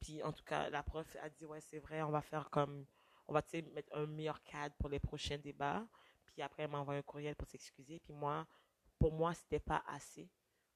[0.00, 2.86] Puis, en tout cas, la prof a dit, ouais, c'est vrai, on va faire comme,
[3.26, 3.42] on va,
[3.74, 5.86] mettre un meilleur cadre pour les prochains débats.
[6.26, 7.98] Puis après, elle m'a envoyé un courriel pour s'excuser.
[8.00, 8.46] Puis moi,
[8.98, 10.28] pour moi, c'était pas assez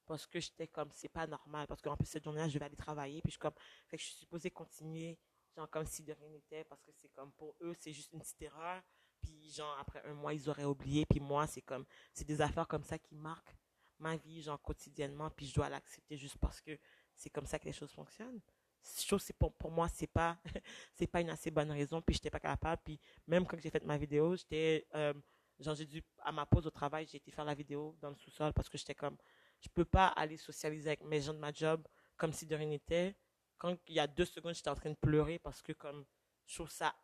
[0.07, 2.77] parce que j'étais comme c'est pas normal parce qu'en plus cette journée-là je vais aller
[2.77, 3.55] travailler puis je comme
[3.88, 5.19] fait que je suis supposée continuer
[5.57, 8.21] genre comme si de rien n'était parce que c'est comme pour eux c'est juste une
[8.21, 8.83] petite erreur
[9.21, 12.69] puis genre après un mois ils auraient oublié puis moi c'est comme c'est des affaires
[12.69, 13.57] comme ça qui marquent
[13.99, 16.79] ma vie genre quotidiennement puis je dois l'accepter juste parce que
[17.15, 18.41] c'est comme ça que les choses fonctionnent.
[18.85, 20.38] Je c'est pour, pour moi c'est pas
[20.95, 23.85] c'est pas une assez bonne raison puis j'étais pas capable puis même quand j'ai fait
[23.85, 25.15] ma vidéo j'étais euh,
[25.61, 28.17] genre j'ai dû à ma pause au travail j'ai été faire la vidéo dans le
[28.17, 29.17] sous-sol parce que j'étais comme
[29.62, 32.66] je peux pas aller socialiser avec mes gens de ma job comme si de rien
[32.66, 33.16] n'était
[33.59, 36.05] quand il y a deux secondes, j'étais en train de pleurer parce que comme
[36.46, 36.94] je trouve ça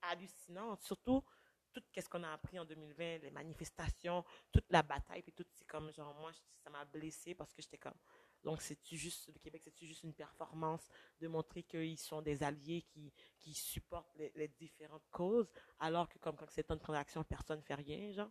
[0.00, 0.76] hallucinant.
[0.80, 1.22] Surtout,
[1.72, 5.66] tout ce qu'on a appris en 2020, les manifestations, toute la bataille, puis tout, c'est
[5.66, 6.32] comme, genre, moi,
[6.64, 7.98] ça m'a blessé parce que j'étais comme,
[8.46, 10.88] donc, c'est juste, le Québec, c'est juste une performance
[11.20, 16.36] de montrer qu'ils sont des alliés qui, qui supportent les, différentes causes, alors que comme
[16.36, 18.30] quand c'est une transaction, personne ne fait rien, genre?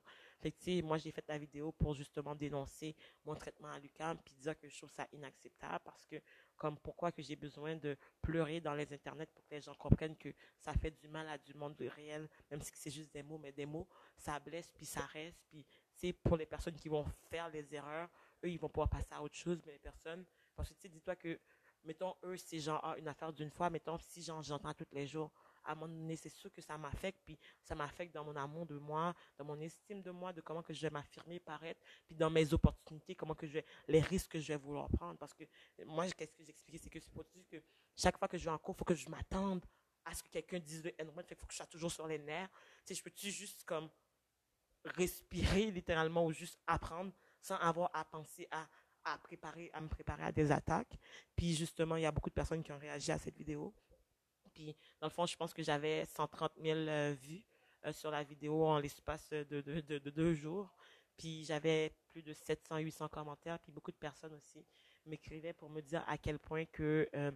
[0.84, 4.70] Moi, j'ai fait la vidéo pour justement dénoncer mon traitement à l'UQAM, puis dire que
[4.70, 6.16] je trouve ça inacceptable parce que,
[6.56, 10.16] comme pourquoi que j'ai besoin de pleurer dans les internets pour que les gens comprennent
[10.16, 13.38] que ça fait du mal à du monde réel, même si c'est juste des mots,
[13.38, 17.06] mais des mots, ça blesse, puis ça reste, puis, c'est pour les personnes qui vont
[17.30, 18.10] faire les erreurs,
[18.46, 20.90] eux, ils vont pouvoir passer à autre chose, mais les personnes, parce que tu sais,
[20.90, 21.40] dis-toi que,
[21.84, 25.32] mettons, eux, c'est genre ah, une affaire d'une fois, mettons, si j'entends tous les jours,
[25.64, 28.66] à un moment donné, c'est sûr que ça m'affecte, puis ça m'affecte dans mon amour
[28.66, 32.16] de moi, dans mon estime de moi, de comment que je vais m'affirmer, paraître, puis
[32.16, 35.18] dans mes opportunités, comment que je vais, les risques que je vais vouloir prendre.
[35.18, 35.44] Parce que
[35.86, 37.58] moi, qu'est-ce que j'expliquais, c'est que c'est pour dire que
[37.96, 39.66] chaque fois que je vais en cours, il faut que je m'attende
[40.06, 42.20] à ce que quelqu'un dise le N-word, il faut que je sois toujours sur les
[42.20, 42.50] nerfs.
[42.86, 43.90] Tu sais, je peux-tu juste comme
[44.84, 47.12] respirer littéralement ou juste apprendre?
[47.46, 48.68] Sans avoir à penser à,
[49.04, 50.98] à, préparer, à me préparer à des attaques.
[51.36, 53.74] Puis justement, il y a beaucoup de personnes qui ont réagi à cette vidéo.
[54.54, 57.44] Puis dans le fond, je pense que j'avais 130 000 euh, vues
[57.86, 60.74] euh, sur la vidéo en l'espace de, de, de, deux jours.
[61.18, 63.60] Puis j'avais plus de 700, 800 commentaires.
[63.60, 64.66] Puis beaucoup de personnes aussi
[65.06, 67.32] m'écrivaient pour me dire à quel point que, euh,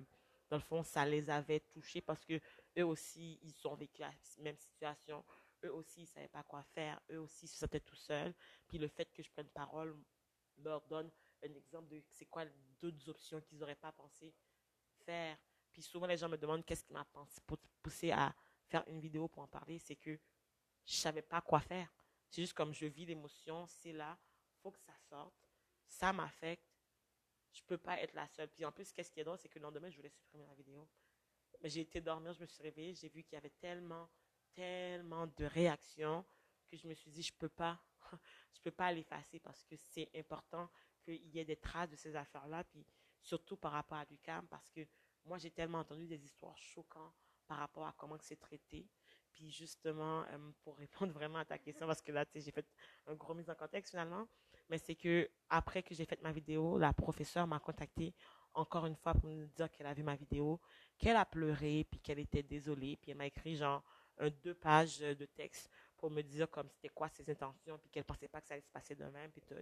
[0.50, 2.40] dans le fond, ça les avait touchés parce que
[2.80, 5.24] eux aussi, ils ont vécu la même situation
[5.64, 7.02] eux aussi, ils savaient pas quoi faire.
[7.12, 8.34] Eux aussi, ils se sentaient tout seuls.
[8.68, 9.96] Puis le fait que je prenne parole
[10.58, 11.12] leur donne
[11.44, 12.46] un exemple de c'est quoi
[12.82, 14.34] d'autres options qu'ils n'auraient pas pensé
[15.06, 15.38] faire.
[15.72, 17.08] Puis souvent, les gens me demandent qu'est-ce qui m'a
[17.82, 18.36] poussé à
[18.68, 19.80] faire une vidéo pour en parler.
[19.80, 20.20] C'est que
[20.86, 21.94] je savais pas quoi faire.
[22.30, 24.18] C'est juste comme je vis l'émotion, c'est là,
[24.62, 25.34] faut que ça sorte.
[25.88, 26.64] Ça m'affecte.
[27.52, 28.50] Je peux pas être la seule.
[28.50, 30.54] Puis en plus, qu'est-ce qui est drôle, c'est que le lendemain, je voulais supprimer la
[30.54, 30.88] vidéo.
[31.62, 34.10] Mais j'ai été dormir, je me suis réveillée, j'ai vu qu'il y avait tellement
[34.60, 36.26] tellement de réactions
[36.70, 37.80] que je me suis dit, je peux pas,
[38.54, 40.70] je peux pas l'effacer parce que c'est important
[41.02, 42.86] qu'il y ait des traces de ces affaires-là, puis
[43.22, 44.82] surtout par rapport à Lucam, parce que
[45.26, 47.14] moi, j'ai tellement entendu des histoires choquantes
[47.48, 48.86] par rapport à comment c'est traité.
[49.32, 52.52] Puis justement, euh, pour répondre vraiment à ta question, parce que là, tu sais, j'ai
[52.52, 52.68] fait
[53.08, 54.28] un gros mise en contexte finalement,
[54.68, 58.14] mais c'est que après que j'ai fait ma vidéo, la professeure m'a contacté
[58.54, 60.60] encore une fois pour me dire qu'elle a vu ma vidéo,
[60.98, 63.84] qu'elle a pleuré, puis qu'elle était désolée, puis elle m'a écrit genre,
[64.20, 68.06] un deux pages de texte pour me dire comme c'était quoi ses intentions, puis qu'elle
[68.06, 69.56] pensait pas que ça allait se passer de même, puis tout.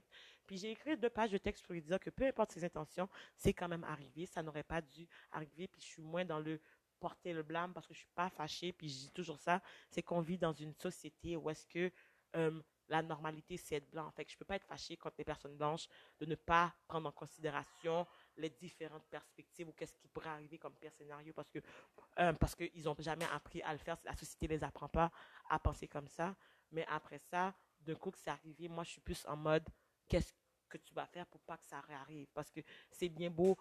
[0.46, 3.10] Puis j'ai écrit deux pages de texte pour lui dire que peu importe ses intentions,
[3.36, 6.62] c'est quand même arrivé, ça n'aurait pas dû arriver, puis je suis moins dans le
[7.00, 10.04] porter le blâme parce que je suis pas fâchée, puis je dis toujours ça, c'est
[10.04, 11.91] qu'on vit dans une société où est-ce que
[12.36, 14.08] euh, la normalité, c'est être blanc.
[14.08, 15.88] En fait, je peux pas être fâchée contre les personnes blanches
[16.20, 20.76] de ne pas prendre en considération les différentes perspectives ou qu'est-ce qui pourrait arriver comme
[20.76, 21.60] pire scénario parce que
[22.19, 23.97] euh, parce qu'ils n'ont jamais appris à le faire.
[24.04, 25.12] La société les apprend pas
[25.50, 26.36] à penser comme ça.
[26.71, 29.67] Mais après ça, d'un coup que c'est arrivé, moi je suis plus en mode
[30.08, 30.34] qu'est-ce
[30.69, 32.28] que tu vas faire pour pas que ça réarrive?
[32.34, 33.58] Parce que c'est bien beau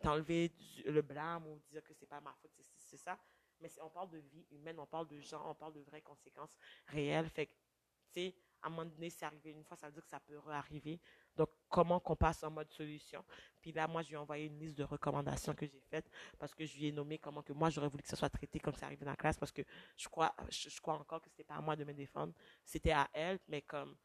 [0.00, 0.52] t'enlever
[0.84, 3.18] le blâme ou dire que c'est pas ma faute, c'est ça.
[3.60, 6.56] Mais on parle de vie humaine, on parle de gens, on parle de vraies conséquences
[6.86, 7.28] réelles.
[7.30, 7.52] Fait que,
[8.12, 10.20] tu sais, à un moment donné, c'est arrivé une fois, ça veut dire que ça
[10.20, 10.98] peut réarriver.
[11.36, 13.22] Donc, comment qu'on passe en mode solution?
[13.60, 16.54] Puis là, moi, je lui ai envoyé une liste de recommandations que j'ai faites parce
[16.54, 18.74] que je lui ai nommé comment que moi, j'aurais voulu que ça soit traité comme
[18.74, 19.62] ça arrivé dans la classe parce que
[19.96, 22.32] je crois, je, crois encore que c'était pas à moi de me défendre.
[22.64, 23.96] C'était à elle, mais comme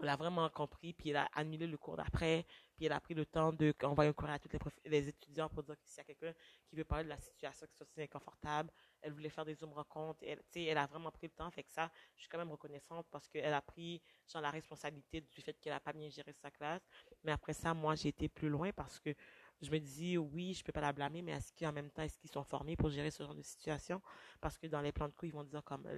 [0.00, 3.14] elle a vraiment compris, puis elle a annulé le cours d'après, puis elle a pris
[3.14, 5.98] le temps de envoyer un courrier à tous les, les étudiants pour dire que s'il
[5.98, 6.32] y a quelqu'un
[6.66, 10.22] qui veut parler de la situation qui soit inconfortable, elle voulait faire des zooms rencontres,
[10.22, 13.62] elle, a vraiment pris le temps, ça, je suis quand même reconnaissante parce qu'elle a
[13.62, 16.82] pris genre la responsabilité du fait qu'elle a pas bien géré sa classe,
[17.22, 19.14] mais après ça, moi, j'ai été plus loin parce que
[19.60, 22.18] je me dis, oui, je peux pas la blâmer, mais est-ce qu'en même temps, est-ce
[22.18, 24.00] qu'ils sont formés pour gérer ce genre de situation?
[24.40, 25.88] Parce que dans les plans de coups, ils vont dire comme,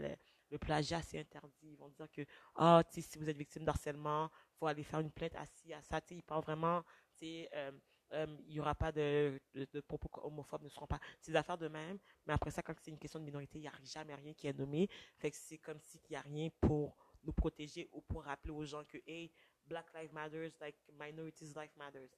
[0.50, 1.72] le plagiat, c'est interdit.
[1.72, 2.22] Ils vont dire que,
[2.56, 6.00] oh, si vous êtes victime d'harcèlement, faut aller faire une plainte à ci, à ça.
[6.10, 6.82] ils parlent vraiment,
[7.22, 7.72] euh,
[8.12, 11.00] euh, il n'y aura pas de, de, propos homophobes, ne seront pas.
[11.26, 13.68] Des affaires de même, mais après ça, quand c'est une question de minorité, il n'y
[13.68, 14.88] a jamais rien qui est nommé.
[15.18, 18.64] Fait que c'est comme s'il n'y a rien pour nous protéger ou pour rappeler aux
[18.64, 19.32] gens que, hey,
[19.66, 22.08] Black Lives Matters, like minorities life matters,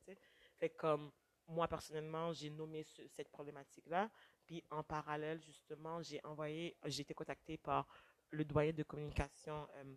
[0.59, 1.11] Fait comme,
[1.47, 4.11] moi, personnellement, j'ai nommé cette problématique-là.
[4.45, 7.87] Puis, en parallèle, justement, j'ai envoyé, j'ai été contactée par
[8.31, 9.95] le doyen de communication euh,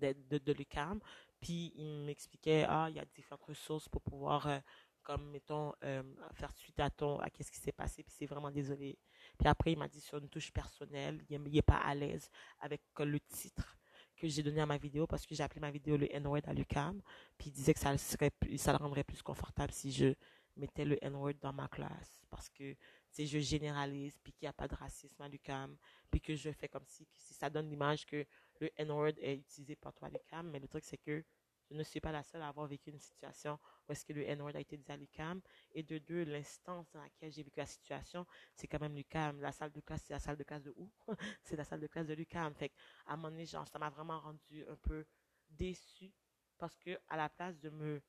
[0.00, 1.00] de, de, l'UQAM,
[1.40, 4.58] puis il m'expliquait, ah, il y a différentes ressources pour pouvoir, euh,
[5.02, 6.02] comme, mettons, euh,
[6.34, 8.98] faire suite à ton, à qu'est-ce qui s'est passé, puis c'est vraiment désolé.
[9.38, 12.82] Puis après, il m'a dit sur une touche personnelle, il n'est pas à l'aise avec
[12.98, 13.78] le titre
[14.16, 16.52] que j'ai donné à ma vidéo parce que j'ai appelé ma vidéo le N-word à
[16.52, 17.00] l'UQAM,
[17.38, 20.14] puis il disait que ça, serait, ça le rendrait plus confortable si je
[20.56, 22.76] mettait le N-word dans ma classe parce que
[23.08, 25.76] c'est je généralise puis qu'il n'y a pas de racisme à l'UCAM
[26.10, 28.26] puis que je fais comme si, si ça donne l'image que
[28.60, 31.24] le N-word est utilisé par toi à l'UCAM mais le truc c'est que
[31.70, 34.28] je ne suis pas la seule à avoir vécu une situation où est-ce que le
[34.28, 35.40] N-word a été dit à l'UCAM.
[35.72, 39.40] Et de deux, l'instance dans laquelle j'ai vécu la situation, c'est quand même l'UCAM.
[39.40, 40.90] La salle de classe, c'est la salle de classe de où?
[41.44, 42.54] c'est la salle de classe de l'UCAM.
[42.54, 42.72] Fait
[43.06, 45.04] à un moment genre, ça m'a vraiment rendu un peu
[45.48, 46.12] déçu
[46.58, 48.02] parce que à la place de me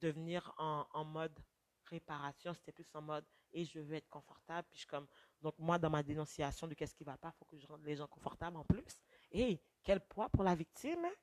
[0.00, 1.38] devenir en, en mode
[1.84, 4.66] réparation, c'était plus en mode et je veux être confortable.
[4.70, 5.06] Puis je comme,
[5.42, 7.84] donc moi, dans ma dénonciation de qu'est-ce qui va pas, il faut que je rende
[7.84, 9.00] les gens confortables en plus.
[9.32, 11.14] Et quel poids pour la victime, hein?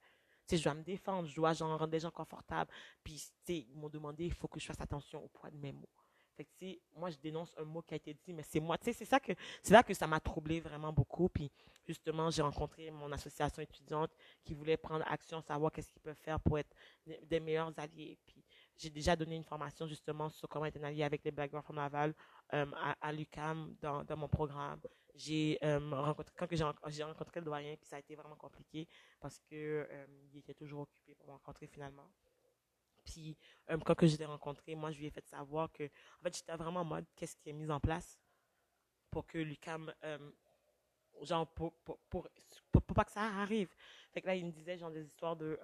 [0.49, 2.71] je dois me défendre, je dois genre, rendre les gens confortables.
[3.03, 5.89] Puis, ils m'ont demandé, il faut que je fasse attention au poids de mes mots.
[6.37, 8.77] Fait que, moi, je dénonce un mot qui a été dit, mais c'est moi.
[8.77, 9.31] Tu sais, c'est ça que,
[9.63, 11.29] c'est là que ça m'a troublé vraiment beaucoup.
[11.29, 11.51] Puis,
[11.83, 14.11] justement, j'ai rencontré mon association étudiante
[14.43, 16.73] qui voulait prendre action, savoir qu'est-ce qu'ils peuvent faire pour être
[17.23, 18.19] des meilleurs alliés.
[18.77, 21.63] J'ai déjà donné une formation, justement, sur comment être un allié avec les Black Girls
[21.63, 22.13] from Laval,
[22.53, 22.65] euh,
[23.01, 24.79] à, l'UCAM dans, mon programme.
[25.15, 28.87] J'ai euh, rencontré quand j'ai rencontré le doyen puis ça a été vraiment compliqué
[29.19, 32.07] parce que euh, il était toujours occupé pour me rencontrer finalement.
[33.03, 33.35] Puis
[33.71, 36.55] euh, quand je l'ai rencontré moi je lui ai fait savoir que en fait j'étais
[36.55, 38.19] vraiment en mode qu'est-ce qui est mis en place
[39.09, 39.91] pour que Lucam
[41.23, 42.29] genre pour pour, pour
[42.71, 43.73] pour, pas que ça arrive.
[44.13, 45.59] Fait que là il me disait genre des histoires de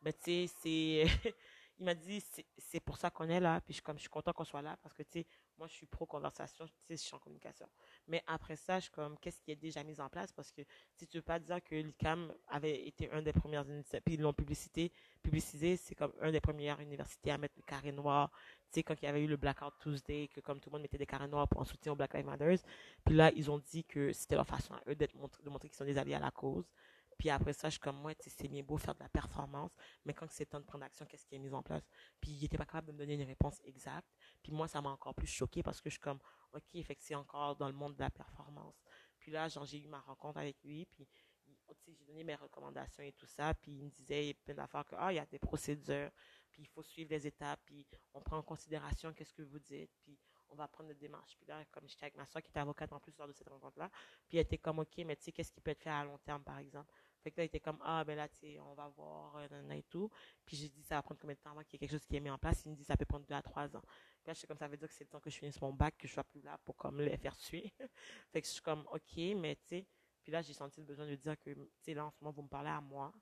[0.00, 1.04] ben tu sais c'est
[1.78, 2.22] il m'a dit
[2.58, 4.76] c'est pour ça qu'on est là puis je comme je suis content qu'on soit là
[4.82, 5.26] parce que tu sais
[5.58, 7.68] moi, je suis pro-conversation, tu sais, je suis en communication.
[8.08, 10.32] Mais après ça, je comme, qu'est-ce qui est déjà mis en place?
[10.32, 10.62] Parce que
[10.94, 14.20] si tu veux pas dire que l'ICAM avait été un des premières universités, puis ils
[14.20, 14.90] l'ont publicité,
[15.22, 18.30] publicisé, c'est comme un des premières universités à mettre le carré noir.
[18.72, 20.82] Tu sais, quand il y avait eu le Blackout Tuesday, que comme tout le monde
[20.82, 22.56] mettait des carrés noirs pour en soutien au Black Lives Matter.
[23.04, 25.76] Puis là, ils ont dit que c'était leur façon à eux d'être de montrer qu'ils
[25.76, 26.68] sont des alliés à la cause.
[27.22, 29.70] Puis après ça, je suis comme, moi, c'est bien beau faire de la performance,
[30.04, 31.88] mais quand c'est temps de prendre action, qu'est-ce qui est mis en place?
[32.20, 34.08] Puis il était pas capable de me donner une réponse exacte.
[34.42, 36.18] Puis moi, ça m'a encore plus choqué parce que je suis comme,
[36.52, 38.74] OK, fait que c'est encore dans le monde de la performance.
[39.20, 41.06] Puis là, j'ai eu ma rencontre avec lui, puis
[41.86, 45.12] j'ai donné mes recommandations et tout ça, puis il me disait plein d'affaires que, ah,
[45.12, 46.10] il y a des procédures,
[46.50, 49.92] puis il faut suivre les étapes, puis on prend en considération qu'est-ce que vous dites,
[50.00, 51.36] puis on va prendre des démarches.
[51.36, 53.48] Puis là, comme j'étais avec ma soeur qui était avocate en plus lors de cette
[53.48, 53.90] rencontre-là,
[54.28, 56.18] puis elle était comme, OK, mais tu sais, qu'est-ce qui peut être fait à long
[56.18, 56.92] terme, par exemple?
[57.22, 59.70] Fait que là, il était comme, ah, ben là, tu sais, on va voir, euh,
[59.70, 60.10] et tout.
[60.44, 62.04] Puis j'ai dit, ça va prendre combien de temps avant qu'il y ait quelque chose
[62.04, 62.64] qui est mis en place?
[62.64, 63.82] Il me dit, ça peut prendre deux à trois ans.
[63.82, 65.60] Puis là, je suis comme, ça veut dire que c'est le temps que je finisse
[65.60, 67.72] mon bac, que je sois plus là pour comme les faire suer.
[68.32, 69.86] fait que je suis comme, ok, mais tu sais,
[70.22, 72.32] puis là, j'ai senti le besoin de dire que, tu sais, là, en ce moment,
[72.32, 73.12] vous me parlez à moi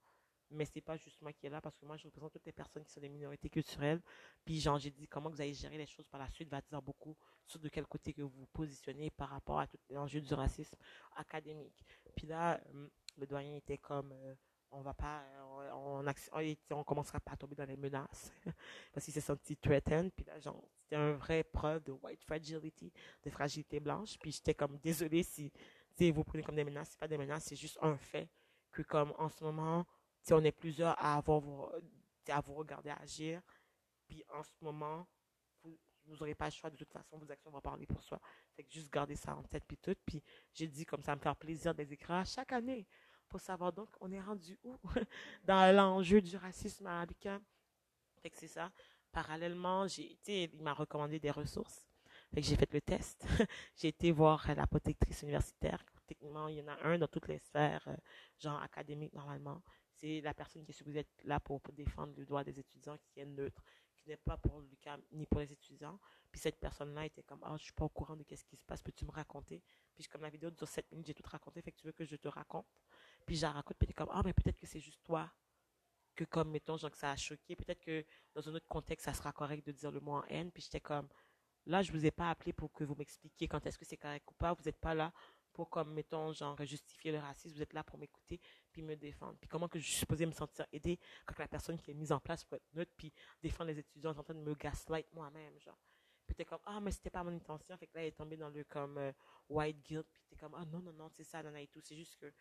[0.50, 2.52] mais c'est pas juste moi qui est là parce que moi je représente toutes les
[2.52, 4.02] personnes qui sont des minorités culturelles
[4.44, 6.48] puis genre j'ai dit comment vous allez gérer les choses par la suite?
[6.48, 9.78] Va dire beaucoup sur de quel côté que vous vous positionnez par rapport à tout
[9.90, 10.76] l'enjeu du racisme
[11.16, 11.84] académique?
[12.16, 12.88] Puis là euh,
[13.20, 14.34] le doyen était comme euh,
[14.70, 18.32] on va pas euh, on, on, on, commencera pas à tomber dans les menaces.
[18.92, 20.12] Parce qu'il s'est senti threatened.
[20.12, 24.18] Puis là genre c'était un vrai preuve de white fragility de fragilité blanche.
[24.18, 25.52] Puis j'étais comme désolée si
[26.12, 28.30] vous prenez comme des menaces c'est pas des menaces c'est juste un fait
[28.72, 29.84] que comme en ce moment
[30.22, 31.66] si on est plusieurs à avoir vous,
[32.28, 33.40] à vous regarder agir,
[34.06, 35.06] puis en ce moment,
[35.62, 36.70] vous n'aurez pas le choix.
[36.70, 38.20] De toute façon, vos actions vont parler pour soi.
[38.56, 39.94] Fait que juste garder ça en tête puis tout.
[40.04, 42.86] Puis j'ai dit comme ça me faire plaisir de les écrire chaque année
[43.30, 44.76] pour savoir donc on est rendu où
[45.44, 47.40] dans l'enjeu du racisme l'UQAM.
[48.22, 48.70] Fait que c'est ça.
[49.12, 51.86] Parallèlement, j'ai été, il m'a recommandé des ressources.
[52.34, 53.24] Fait que j'ai fait le test.
[53.76, 55.82] j'ai été voir la protectrice universitaire.
[56.06, 57.96] Techniquement, il y en a un dans toutes les sphères, euh,
[58.38, 59.62] genre académiques normalement
[60.00, 63.20] c'est la personne qui est supposée être là pour, défendre le droit des étudiants, qui
[63.20, 63.62] est neutre,
[63.94, 65.98] qui n'est pas pour l'UQAM ni pour les étudiants.
[66.32, 68.64] Puis cette personne-là était comme, ah, je suis pas au courant de qu'est-ce qui se
[68.64, 69.62] passe, peux-tu me raconter?
[69.94, 72.04] Puis comme la vidéo dure 7 minutes, j'ai tout raconté, fait que tu veux que
[72.04, 72.66] je te raconte?
[73.30, 75.30] Puis je la raconte, puis comme, ah, mais peut-être que c'est juste toi
[76.16, 77.54] que comme, mettons, genre que ça a choqué.
[77.54, 80.50] Peut-être que dans un autre contexte, ça sera correct de dire le mot en haine.
[80.50, 81.08] Puis j'étais comme,
[81.64, 84.28] là, je vous ai pas appelé pour que vous m'expliquiez quand est-ce que c'est correct
[84.28, 84.52] ou pas.
[84.52, 85.12] Vous n'êtes pas là
[85.52, 87.54] pour, comme, mettons, genre, justifier le racisme.
[87.54, 88.40] Vous êtes là pour m'écouter
[88.72, 89.38] puis me défendre.
[89.38, 92.10] Puis comment que je suis supposée me sentir aidée quand la personne qui est mise
[92.10, 95.06] en place pour être neutre puis défendre les étudiants est en train de me gaslight
[95.12, 95.78] moi-même, genre.
[96.30, 97.76] Puis t'es comme, ah, mais c'était pas mon intention.
[97.76, 99.12] Fait que là, elle est tombée dans le, comme, euh,
[99.48, 100.06] white guilt.
[100.12, 101.80] Puis t'es comme, ah, non, non, non, c'est ça, non, et tout.
[101.80, 102.32] C'est juste que,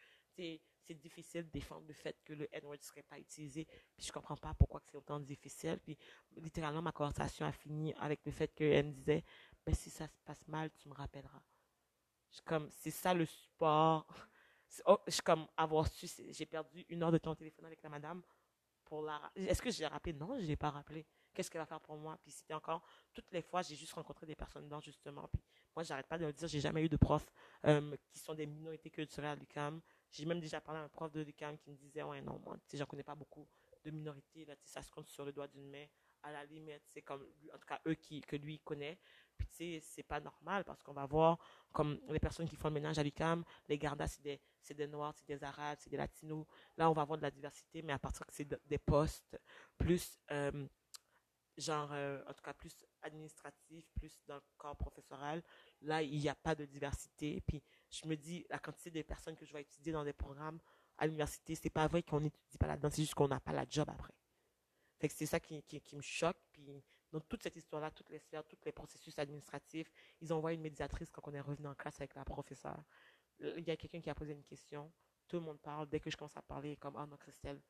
[0.81, 3.65] c'est difficile de défendre le fait que le N-word serait pas utilisé.
[3.95, 5.79] Puis je comprends pas pourquoi c'est autant difficile.
[5.83, 5.97] Puis
[6.37, 9.23] littéralement, ma conversation a fini avec le fait qu'elle me disait,
[9.65, 11.41] ben si ça se passe mal, tu me rappelleras.
[12.45, 14.07] comme, c'est ça le support
[14.85, 17.89] Oh, je comme avoir su, j'ai perdu une heure de temps au téléphone avec la
[17.89, 18.21] madame
[18.85, 19.19] pour la.
[19.35, 20.13] Est-ce que j'ai rappelé?
[20.13, 21.05] Non, je l'ai pas rappelé.
[21.33, 22.17] Qu'est-ce qu'elle va faire pour moi?
[22.21, 25.27] Puis c'était encore toutes les fois, j'ai juste rencontré des personnes dedans justement.
[25.27, 25.41] Puis
[25.75, 27.31] moi, j'arrête pas de le dire, j'ai jamais eu de profs
[27.65, 29.81] euh, qui sont des minorités culturelles à l'UCAM.
[30.11, 32.55] J'ai même déjà parlé à un prof de l'UCAM qui me disait ouais non moi,
[32.57, 33.47] tu sais, j'en connais pas beaucoup
[33.83, 35.85] de minorités là, ça se compte sur le doigt d'une main
[36.23, 36.81] à la limite.
[36.85, 38.97] C'est comme, en tout cas, eux qui, que lui connaît.
[39.37, 41.37] Puis, tu sais, c'est pas normal parce qu'on va voir
[41.71, 44.41] comme les personnes qui font le ménage à l'UCAM, les gardas, c'est des,
[44.73, 46.45] des Noirs, c'est des Arabes, c'est des Latinos.
[46.77, 49.39] Là, on va avoir de la diversité, mais à partir que c'est des postes
[49.77, 50.67] plus, euh,
[51.59, 55.43] genre, euh, en tout cas, plus administratif, plus dans le corps professoral,
[55.81, 57.41] là, il n'y a pas de diversité.
[57.41, 60.59] Puis, je me dis, la quantité de personnes que je vais étudier dans des programmes
[60.97, 63.65] à l'université, c'est pas vrai qu'on n'étudie pas là-dedans, c'est juste qu'on n'a pas la
[63.69, 64.13] job après.
[64.99, 66.37] Fait que c'est ça qui, qui, me choque.
[66.51, 70.61] Puis dans toute cette histoire-là, toutes les sphères, tous les processus administratifs, ils envoient une
[70.61, 72.83] médiatrice quand on est revenu en classe avec la professeure.
[73.39, 74.91] Il y a quelqu'un qui a posé une question.
[75.27, 75.87] Tout le monde parle.
[75.87, 77.61] Dès que je commence à parler, comme, ah non, Christelle,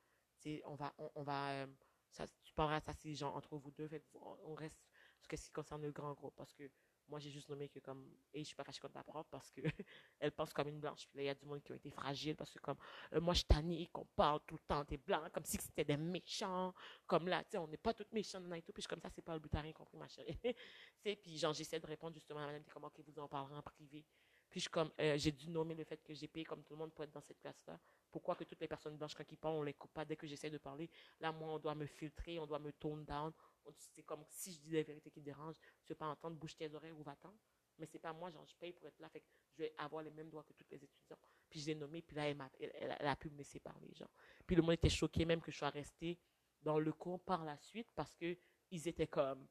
[0.66, 1.68] on va, on va, euh,
[2.10, 3.88] ça, tu parleras ça, ces gens entre vous deux.
[3.88, 4.80] Fait, on reste
[5.20, 6.70] sur ce qui concerne le grand groupe parce que
[7.10, 9.52] moi, j'ai juste nommé que comme, et je suis pas fâchée contre la prof parce
[9.52, 9.62] que
[10.20, 11.08] elle pense comme une blanche.
[11.08, 12.78] Puis là, il y a du monde qui ont été fragiles parce que comme,
[13.14, 15.98] euh, moi, je tanné qu'on parle tout le temps des blancs, comme si c'était des
[15.98, 16.74] méchants.
[17.08, 18.72] Comme là, tu sais, on n'est pas toutes méchants et tout.
[18.72, 20.38] Puis comme ça, c'est pas le but à rien compris, ma chérie.
[21.04, 23.64] tu puis genre, j'essaie de répondre justement à madame, comment que vous en parlerez en
[23.64, 24.06] privé.
[24.50, 26.80] Puis je comme, euh, j'ai dû nommer le fait que j'ai payé comme tout le
[26.80, 27.80] monde pour être dans cette classe-là.
[28.12, 30.06] Pourquoi que toutes les personnes blanches, quand ils parlent, on les coupe pas?
[30.06, 30.90] Dès que j'essaie de parler.
[31.20, 33.32] Là, moi, on doit me filtrer, on doit me tone down.
[33.78, 35.60] C'est comme si je dis des vérités qui dérangent.
[35.86, 37.34] Tu veux pas entendre, bouge tes oreilles ou va-t'en
[37.80, 40.04] mais c'est pas moi, genre, je paye pour être là, fait que je vais avoir
[40.04, 41.18] les mêmes droits que tous les étudiants.
[41.50, 44.12] Puis je l'ai nommé, puis là, elle, a, elle, a pu me laisser parler, genre.
[44.46, 46.20] Puis le monde était choqué même que je sois restée
[46.62, 48.38] dans le cours par la suite parce que
[48.70, 49.48] ils étaient comme,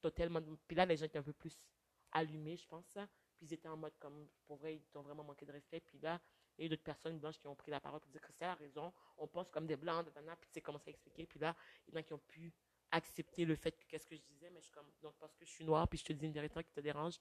[0.00, 1.58] totalement, puis là, les gens étaient un peu plus
[2.12, 3.08] allumés, je pense, ça.
[3.38, 5.80] Puis ils étaient en mode comme, pour vrai, ils ont vraiment manqué de respect.
[5.80, 6.20] Puis là,
[6.56, 8.32] il y a eu d'autres personnes blanches qui ont pris la parole pour dire que
[8.32, 10.04] c'est la raison, on pense comme des blancs,
[10.40, 11.24] puis c'est commencé à expliquer.
[11.26, 12.52] Puis là, il y en a qui ont pu
[12.90, 15.44] accepter le fait que qu'est-ce que je disais, mais je suis comme, donc parce que
[15.44, 17.18] je suis noire, puis je te dis une vérité qui te dérange,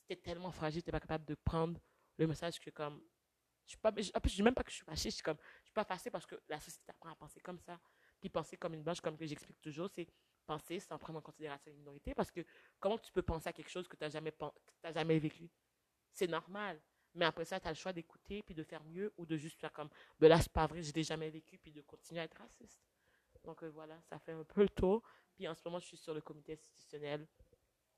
[0.00, 1.80] c'était tellement fragile, t'es pas capable de prendre
[2.16, 3.02] le message que comme,
[3.64, 5.22] je suis pas, en plus, je dis même pas que je suis fâchée, je suis
[5.22, 7.78] comme, je suis pas fâchée parce que la société apprend à penser comme ça,
[8.20, 10.06] puis penser comme une blanche, comme que j'explique toujours, c'est
[10.42, 12.40] penser sans prendre en considération une minorité, parce que
[12.78, 14.34] comment tu peux penser à quelque chose que tu n'as jamais,
[14.94, 15.50] jamais vécu?
[16.12, 16.80] C'est normal.
[17.14, 19.60] Mais après ça, tu as le choix d'écouter, puis de faire mieux, ou de juste
[19.60, 22.24] faire comme, ben là, c'est pas vrai, je l'ai jamais vécu, puis de continuer à
[22.24, 22.80] être raciste.
[23.44, 25.02] Donc euh, voilà, ça fait un peu le tour.
[25.34, 27.26] Puis en ce moment, je suis sur le comité institutionnel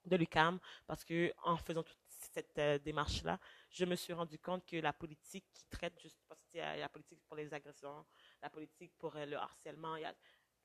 [0.05, 3.39] de l'UCAM parce que en faisant toute cette euh, démarche-là,
[3.71, 6.77] je me suis rendu compte que la politique qui traite juste parce qu'il y a
[6.77, 8.05] la politique pour les agressions,
[8.43, 10.15] la politique pour euh, le harcèlement, il y a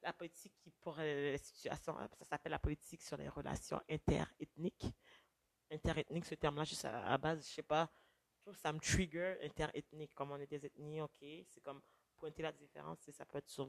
[0.02, 4.88] la politique qui pour les situations, ça s'appelle la politique sur les relations interethniques.
[5.72, 7.92] Interethnique, ce terme-là, juste à, la base, je sais pas,
[8.54, 11.82] ça me trigger interethnique, comme on est des ethnies, ok, c'est comme
[12.18, 13.68] pointer la différence, ça peut être sur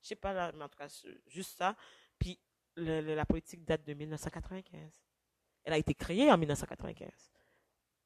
[0.00, 0.88] je sais pas mais en tout cas,
[1.26, 1.76] juste ça.
[2.18, 2.38] Puis
[2.76, 5.02] la politique date de 1995.
[5.64, 7.10] Elle a été créée en 1995.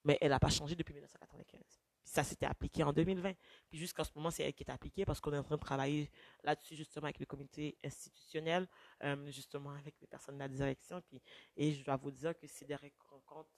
[0.05, 1.61] Mais elle n'a pas changé depuis 1995.
[2.04, 3.32] Ça s'était appliqué en 2020.
[3.68, 6.10] Puis jusqu'en ce moment, c'est qui est appliquée parce qu'on est en train de travailler
[6.42, 8.68] là-dessus justement avec le comité institutionnel,
[9.04, 11.00] euh, justement avec les personnes de la direction.
[11.02, 11.22] Puis,
[11.56, 12.76] et je dois vous dire que c'est des
[13.08, 13.50] rencontres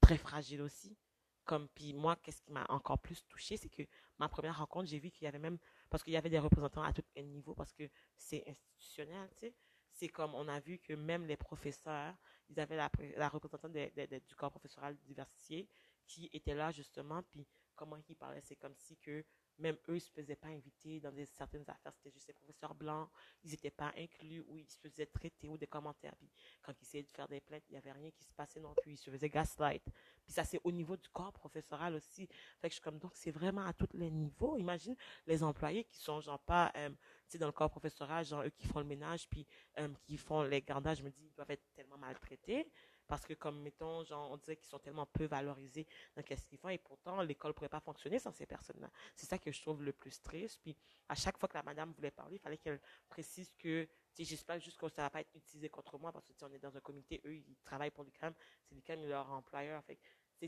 [0.00, 0.96] très fragiles aussi.
[1.44, 3.82] Comme, puis moi, qu'est-ce qui m'a encore plus touché, c'est que
[4.18, 5.58] ma première rencontre, j'ai vu qu'il y avait même
[5.90, 7.82] parce qu'il y avait des représentants à tous les niveaux, parce que
[8.16, 9.54] c'est institutionnel, tu sais.
[9.92, 12.14] C'est comme on a vu que même les professeurs,
[12.48, 12.88] ils avaient la,
[13.28, 15.68] représentante du corps professoral diversifié
[16.06, 19.24] qui était là justement, puis comment ils parlaient, c'est comme si que
[19.58, 21.92] même eux, ils se faisaient pas inviter dans des, certaines affaires.
[21.94, 23.08] C'était juste les professeurs blancs.
[23.44, 26.14] Ils n'étaient pas inclus ou ils se faisaient traiter ou des commentaires.
[26.16, 26.30] Puis
[26.62, 28.74] quand ils essayaient de faire des plaintes, il n'y avait rien qui se passait non
[28.82, 28.92] plus.
[28.92, 29.82] Ils se faisaient gaslight.
[30.24, 32.28] Puis ça, c'est au niveau du corps professoral aussi.
[32.60, 34.56] Fait que je comme, donc c'est vraiment à tous les niveaux.
[34.56, 36.96] Imagine les employés qui sont genre pas, euh, tu
[37.28, 39.46] sais, dans le corps professoral, genre eux qui font le ménage, puis
[39.78, 42.70] euh, qui font les gardages, je me dis, ils doivent être tellement maltraités.
[43.12, 46.56] Parce que, comme mettons, genre, on disait qu'ils sont tellement peu valorisés dans ce qu'ils
[46.56, 48.90] font, et pourtant, l'école pourrait pas fonctionner sans ces personnes-là.
[49.14, 50.60] C'est ça que je trouve le plus triste.
[50.62, 50.74] Puis,
[51.10, 54.58] à chaque fois que la madame voulait parler, il fallait qu'elle précise que, tu j'espère
[54.60, 56.80] juste que ça va pas être utilisé contre moi, parce que, on est dans un
[56.80, 58.32] comité, eux, ils travaillent pour l'UQAM,
[58.64, 59.84] c'est l'UQAM leur employeur.
[59.84, 59.98] Fait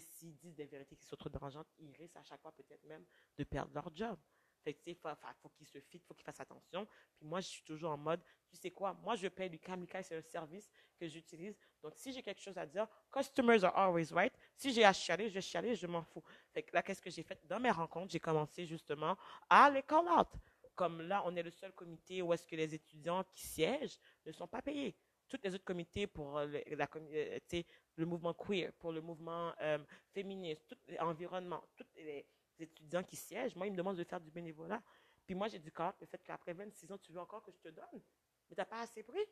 [0.01, 3.05] s'ils disent des vérités qui sont trop dérangeantes, ils risquent à chaque fois peut-être même
[3.37, 4.19] de perdre leur job.
[4.65, 4.99] Fait que, tu sais,
[5.43, 6.87] faut, qu'ils se fitent, faut qu'ils fassent attention.
[7.17, 10.03] Puis moi, je suis toujours en mode, tu sais quoi, moi, je paye du Lucas,
[10.03, 11.55] c'est un service que j'utilise.
[11.83, 14.33] Donc, si j'ai quelque chose à dire, customers are always right.
[14.57, 16.25] Si j'ai à chialer, je chialer, je m'en fous.
[16.51, 17.39] Fait là, qu'est-ce que j'ai fait?
[17.47, 18.13] Dans mes rencontres?
[18.13, 19.19] J'ai commencé justement
[19.51, 20.29] à les call out.
[20.75, 24.33] Comme là, on est le seul comité où est-ce que les étudiants qui siègent ne
[24.33, 24.97] sont pas payés.
[25.29, 27.63] Tous les autres comités pour euh, le, la, euh,
[27.97, 29.79] le mouvement queer, pour le mouvement euh,
[30.13, 32.27] féministe, tout l'environnement, tous les
[32.63, 34.83] étudiants qui siègent, moi, ils me demandent de faire du bénévolat.
[35.27, 37.59] Puis moi, j'ai du corps le fait qu'après 26 ans, tu veux encore que je
[37.59, 38.03] te donne.
[38.49, 39.25] Mais t'as pas assez pris.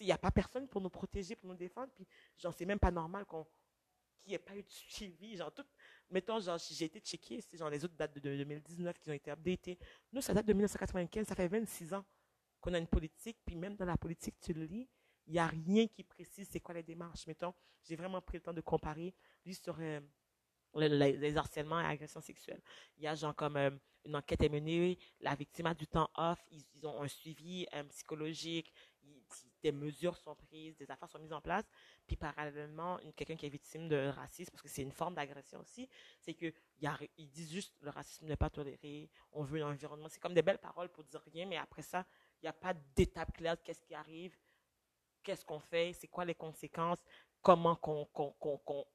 [0.00, 1.92] Il n'y a pas personne pour nous protéger, pour nous défendre.
[1.94, 2.06] Puis,
[2.36, 3.46] genre, c'est même pas normal qu'on
[4.26, 5.36] qu'il n'y ait pas eu de suivi.
[5.36, 5.64] Genre, tout,
[6.10, 9.30] mettons, genre, j'ai été checké, c'est genre les autres dates de 2019 qui ont été
[9.30, 9.78] updatées.
[10.12, 12.04] Nous, ça date de 1995, ça fait 26 ans
[12.60, 14.88] qu'on a une politique, puis même dans la politique, tu le lis,
[15.26, 17.26] il n'y a rien qui précise c'est quoi les démarches.
[17.26, 17.54] Mettons,
[17.84, 19.14] j'ai vraiment pris le temps de comparer,
[19.44, 20.00] lui, sur euh,
[20.78, 22.62] les, harcèlements et agressions sexuelles.
[22.96, 23.70] Il y a genre comme euh,
[24.04, 28.72] une enquête est menée, la victime a du temps off, ils, ont un suivi psychologique,
[29.62, 31.64] des mesures sont prises, des affaires sont mises en place.
[32.06, 35.88] Puis parallèlement, quelqu'un qui est victime de racisme, parce que c'est une forme d'agression aussi,
[36.20, 36.52] c'est que
[37.16, 40.08] ils disent juste le racisme n'est pas toléré, on veut un environnement.
[40.08, 42.06] C'est comme des belles paroles pour dire rien, mais après ça,
[42.40, 44.36] il n'y a pas d'étape claire de qu'est-ce qui arrive,
[45.22, 47.02] qu'est-ce qu'on fait, c'est quoi les conséquences,
[47.42, 48.86] comment qu'on qu'on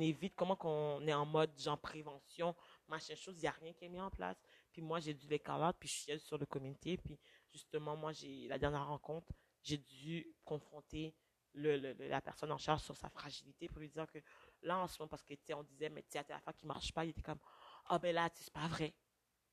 [0.00, 2.54] évite, comment qu'on est en mode genre prévention,
[2.88, 4.36] machin chose, il n'y a rien qui est mis en place.
[4.72, 7.18] Puis moi, j'ai dû les carottes, puis je suis sur le comité, puis
[7.52, 9.32] justement, moi, j'ai la dernière rencontre,
[9.62, 11.14] j'ai dû confronter
[11.54, 11.76] le,
[12.08, 14.18] la personne en charge sur sa fragilité pour lui dire que
[14.62, 17.04] là, en ce moment, parce que on disait, mais tu sais, affaire qui marche pas,
[17.04, 17.38] il était comme,
[17.86, 18.94] ah ben là, c'est pas vrai.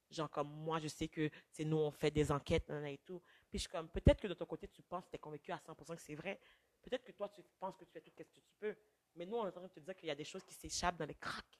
[0.09, 3.21] Genre, comme moi, je sais que c'est nous, on fait des enquêtes, et tout.
[3.49, 5.57] Puis je suis comme, peut-être que de ton côté, tu penses, tu es convaincu à
[5.57, 6.39] 100% que c'est vrai.
[6.81, 8.75] Peut-être que toi, tu penses que tu fais tout ce que tu peux.
[9.15, 10.53] Mais nous, on est en train de te dire qu'il y a des choses qui
[10.53, 11.59] s'échappent dans les cracks.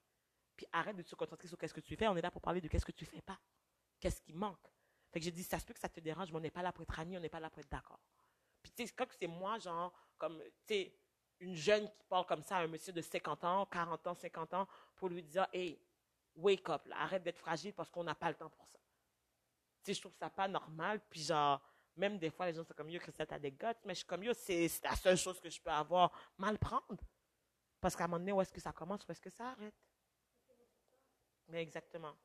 [0.56, 2.08] Puis arrête de te concentrer sur qu'est-ce que tu fais.
[2.08, 3.40] On est là pour parler de qu'est-ce que tu fais pas.
[4.00, 4.68] Qu'est-ce qui manque.
[5.12, 6.62] Fait que j'ai dit, ça se peut que ça te dérange, mais on n'est pas
[6.62, 8.00] là pour être amis, on n'est pas là pour être d'accord.
[8.62, 10.96] Puis tu sais, quand c'est moi, genre, comme, tu sais,
[11.40, 14.54] une jeune qui parle comme ça à un monsieur de 50 ans, 40 ans, 50
[14.54, 15.82] ans, pour lui dire, hey,
[16.36, 18.80] wake up, arrête d'être fragile parce qu'on n'a pas le temps pour ça.
[19.84, 21.02] Tu sais, je trouve ça pas normal.
[21.10, 21.62] Puis genre,
[21.96, 24.08] même des fois, les gens sont comme, yo, Christelle, t'as des guts, mais je suis
[24.08, 27.04] comme, yo, c'est la seule chose que je peux avoir, mal prendre.
[27.82, 29.74] Parce qu'à un moment donné, où est-ce que ça commence, où est-ce que ça arrête?
[31.48, 32.16] Mais exactement.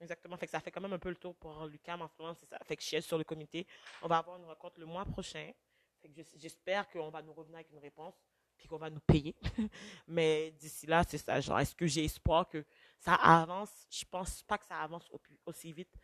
[0.00, 0.36] Exactement.
[0.36, 2.34] Fait que ça fait quand même un peu le tour pour Lucas en ce moment,
[2.34, 2.58] c'est ça.
[2.64, 3.66] Fait que je suis sur le comité.
[4.02, 5.52] On va avoir une rencontre le mois prochain.
[6.00, 8.14] Fait que j'espère qu'on va nous revenir avec une réponse
[8.56, 9.34] puis qu'on va nous payer.
[10.06, 11.40] Mais d'ici là, c'est ça.
[11.40, 12.64] Genre, est-ce que j'ai espoir que
[12.98, 13.86] ça avance?
[13.90, 15.10] Je pense pas que ça avance
[15.46, 15.94] aussi vite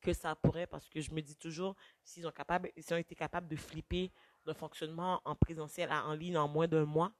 [0.00, 3.56] que ça pourrait parce que je me dis toujours, s'ils ont ont été capables de
[3.56, 4.12] flipper
[4.44, 7.12] le fonctionnement en présentiel à en ligne en moins d'un mois,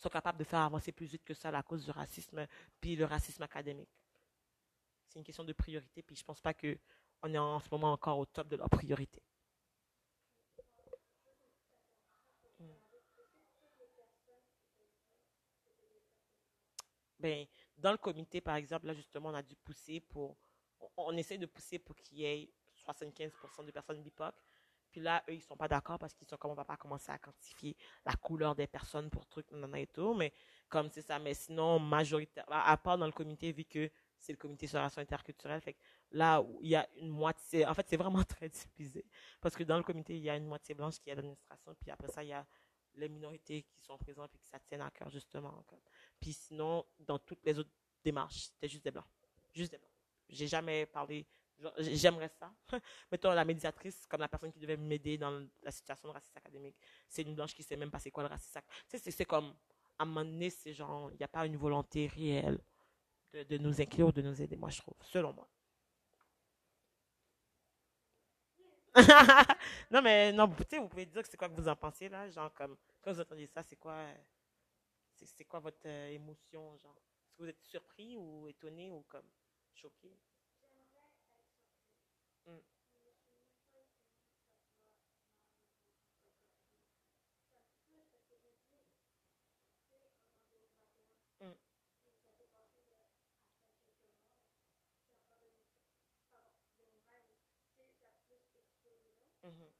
[0.00, 2.46] sont capables de faire avancer plus vite que ça à cause du racisme
[2.80, 3.90] puis le racisme académique.
[5.06, 6.78] C'est une question de priorité, puis je pense pas que
[7.22, 9.22] on est en ce moment encore au top de leur priorité.
[17.20, 17.46] Ben,
[17.76, 20.36] dans le comité, par exemple, là, justement, on a dû pousser pour,
[20.96, 22.50] on, essaie de pousser pour qu'il y ait
[22.86, 24.34] 75% de personnes BIPOC.
[24.90, 27.10] Puis là, eux, ils sont pas d'accord parce qu'ils sont comme on va pas commencer
[27.12, 30.14] à quantifier la couleur des personnes pour trucs, non, et tout.
[30.14, 30.32] Mais
[30.68, 34.38] comme c'est ça, mais sinon, majoritaire, à part dans le comité, vu que c'est le
[34.38, 35.78] comité sur la relation interculturelle, fait que
[36.10, 39.04] là où il y a une moitié, en fait, c'est vraiment très divisé.
[39.40, 41.90] Parce que dans le comité, il y a une moitié blanche qui est l'administration, puis
[41.90, 42.46] après ça, il y a
[42.94, 45.64] les minorités qui sont présentes et qui ça tienne à cœur, justement.
[46.20, 47.70] Puis sinon, dans toutes les autres
[48.02, 49.06] démarches, c'était juste des blancs.
[49.54, 49.90] Juste des blancs.
[50.28, 51.26] J'ai jamais parlé
[51.78, 52.52] J'aimerais ça.
[53.12, 56.76] Mettons, la médiatrice, comme la personne qui devait m'aider dans la situation de racisme académique,
[57.08, 58.60] c'est une blanche qui sait même pas c'est quoi le racisme.
[58.88, 59.54] Tu sais, c'est comme,
[59.98, 62.58] à un moment donné, c'est genre, il n'y a pas une volonté réelle
[63.32, 65.48] de, nous inclure, de nous aider, moi, je trouve, selon moi.
[69.90, 72.52] non, mais non, vous pouvez dire que c'est quoi que vous en pensez, là, genre,
[72.54, 74.04] comme, quand vous entendez ça, c'est quoi,
[75.14, 76.96] c'est quoi votre euh, émotion, genre?
[76.96, 79.28] Est-ce que vous êtes surpris ou étonné ou comme
[79.74, 80.16] choqué?
[82.46, 82.60] Mm.
[91.42, 91.52] Mm.
[99.44, 99.70] Mm-hmm.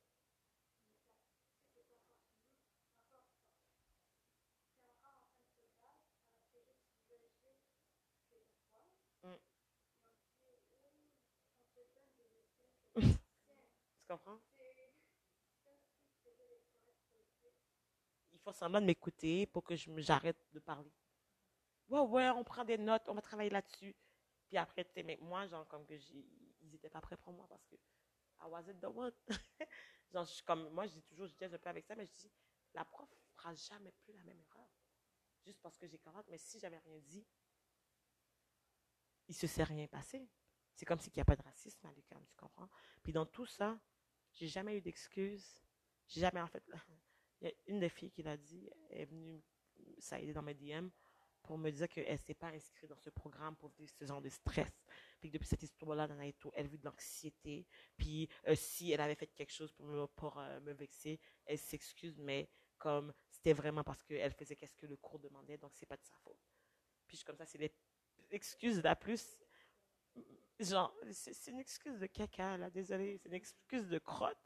[14.10, 14.40] Comprends?
[18.32, 20.92] Il faut semblant de m'écouter pour que j'arrête de parler.
[21.88, 23.94] Ouais, ouais, on prend des notes, on va travailler là-dessus.
[24.48, 27.64] Puis après, tu mais moi, genre, comme que ils étaient pas prêts pour moi parce
[27.66, 29.12] que I wasn't the one.
[30.12, 32.12] genre, je, comme, moi, je dis toujours, je dis un peu avec ça, mais je
[32.12, 32.32] dis,
[32.74, 34.68] la prof fera jamais plus la même erreur.
[35.44, 37.26] Juste parce que j'ai 40, mais si j'avais rien dit,
[39.28, 40.28] il se s'est rien passé.
[40.74, 42.68] C'est comme s'il n'y a pas de racisme à l'UQAM, tu comprends?
[43.02, 43.78] Puis dans tout ça,
[44.32, 45.60] j'ai jamais eu d'excuses.
[46.08, 46.62] J'ai jamais, en fait,
[47.40, 49.42] il y a une des filles qui l'a dit, elle est venue
[49.98, 50.88] s'aider dans mes DM
[51.42, 54.20] pour me dire qu'elle ne s'est pas inscrite dans ce programme pour vivre ce genre
[54.20, 54.84] de stress.
[55.20, 56.08] Puis depuis cette histoire-là,
[56.54, 57.66] elle vit de l'anxiété.
[57.96, 61.58] Puis euh, si elle avait fait quelque chose pour me, pour, euh, me vexer, elle
[61.58, 65.86] s'excuse, mais comme c'était vraiment parce qu'elle faisait qu'est-ce que le cours demandait, donc c'est
[65.86, 66.38] pas de sa faute.
[67.06, 67.72] Puis comme ça, c'est
[68.30, 69.39] l'excuse la plus
[70.60, 74.38] genre, c'est une excuse de caca, là, désolé, c'est une excuse de crotte.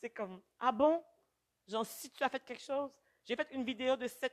[0.00, 1.02] C'est comme, ah bon?
[1.66, 2.90] Genre, si tu as fait quelque chose,
[3.24, 4.32] j'ai fait une vidéo de 7,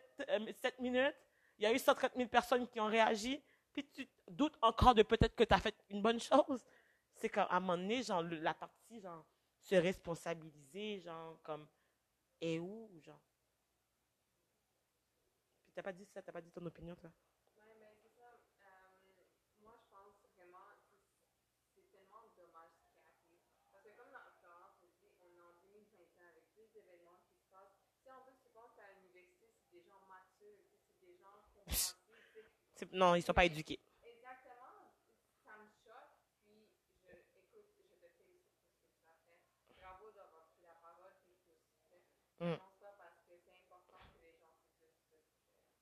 [0.79, 1.15] minutes,
[1.57, 3.41] il y a eu 130 000 personnes qui ont réagi,
[3.73, 6.65] puis tu doutes encore de peut-être que tu as fait une bonne chose.
[7.15, 9.25] C'est qu'à un moment donné, genre, la partie, genre,
[9.61, 11.67] se responsabiliser, genre, comme,
[12.41, 13.21] et où, genre?
[15.63, 17.11] Puis t'as pas dit ça, t'as pas dit ton opinion, toi?
[17.57, 18.39] Ouais, ben c'est ça.
[18.63, 19.23] Euh,
[19.61, 20.99] moi, je pense vraiment, c'est
[21.75, 23.41] c'est tellement dommage ce qui arrive.
[23.71, 27.45] Parce que comme dans Florence aussi, on est en 2021 avec plus d'événements qui se
[27.51, 27.75] passent.
[27.99, 31.05] Tu sais, en plus, tu penses qu'à l'université, c'est des gens matures, tu sais, c'est
[31.07, 31.99] des gens compréhensifs.
[32.07, 32.49] tu sais.
[32.55, 33.79] C'est- Non, ils sont pas éduqués.
[34.03, 34.91] Exactement,
[35.43, 35.51] ça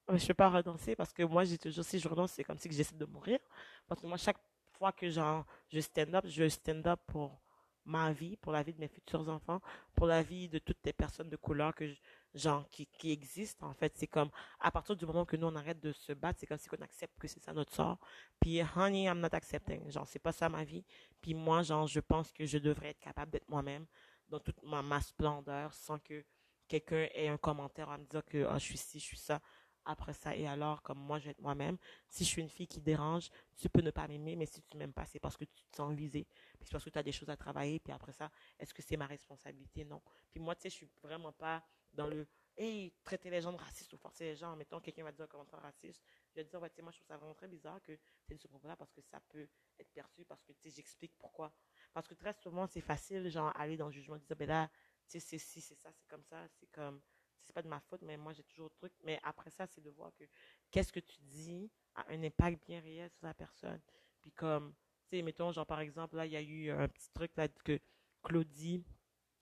[0.07, 2.57] je, écoute, peux pas redanser parce que moi, j'ai toujours, si je redanse, c'est comme
[2.59, 3.39] si j'essaie de mourir.
[3.87, 4.37] Parce que moi, chaque
[4.77, 7.41] fois que je stand up, je stand up pour
[7.85, 9.61] ma vie, pour la vie de mes futurs enfants,
[9.95, 11.95] pour la vie de toutes les personnes de couleur que, je-
[12.33, 13.93] genre, qui, qui existent, en fait.
[13.95, 14.29] C'est comme,
[14.59, 16.81] à partir du moment que nous, on arrête de se battre, c'est comme si on
[16.81, 17.99] accepte que c'est ça notre sort.
[18.39, 19.89] Puis, honey, I'm not accepting.
[19.91, 20.85] Genre, c'est pas ça ma vie.
[21.21, 23.85] Puis moi, genre, je pense que je devrais être capable d'être moi-même
[24.29, 26.25] dans toute ma, ma splendeur sans que
[26.67, 29.41] quelqu'un ait un commentaire en me disant que, ah, je suis ci, je suis ça
[29.85, 31.77] après ça et alors comme moi je vais être moi-même
[32.07, 34.77] si je suis une fille qui dérange tu peux ne pas m'aimer mais si tu
[34.77, 36.27] m'aimes pas c'est parce que tu te sens visée.
[36.59, 38.97] Puis parce que tu as des choses à travailler puis après ça est-ce que c'est
[38.97, 39.83] ma responsabilité?
[39.85, 40.01] Non.
[40.31, 41.63] Puis moi tu sais je suis vraiment pas
[41.93, 44.55] dans le hey traiter les gens de racistes ou forcer les gens.
[44.55, 46.97] Mettons quelqu'un va dire un commentaire raciste je vais dire ouais tu sais moi je
[46.97, 47.93] trouve ça vraiment très bizarre que
[48.27, 49.47] tu aies ce propos là parce que ça peut
[49.79, 51.53] être perçu parce que tu sais j'explique pourquoi.
[51.93, 54.69] Parce que très souvent c'est facile genre aller dans le jugement dire ben là
[55.07, 57.01] tu sais c'est si c'est ça c'est comme ça c'est comme
[57.43, 58.93] c'est pas de ma faute, mais moi j'ai toujours le truc.
[59.03, 60.23] Mais après ça, c'est de voir que
[60.71, 63.79] qu'est-ce que tu dis a un impact bien réel sur la personne.
[64.21, 64.73] Puis comme,
[65.09, 67.47] tu sais, mettons, genre par exemple, là, il y a eu un petit truc là
[67.47, 67.79] que
[68.23, 68.83] Claudie,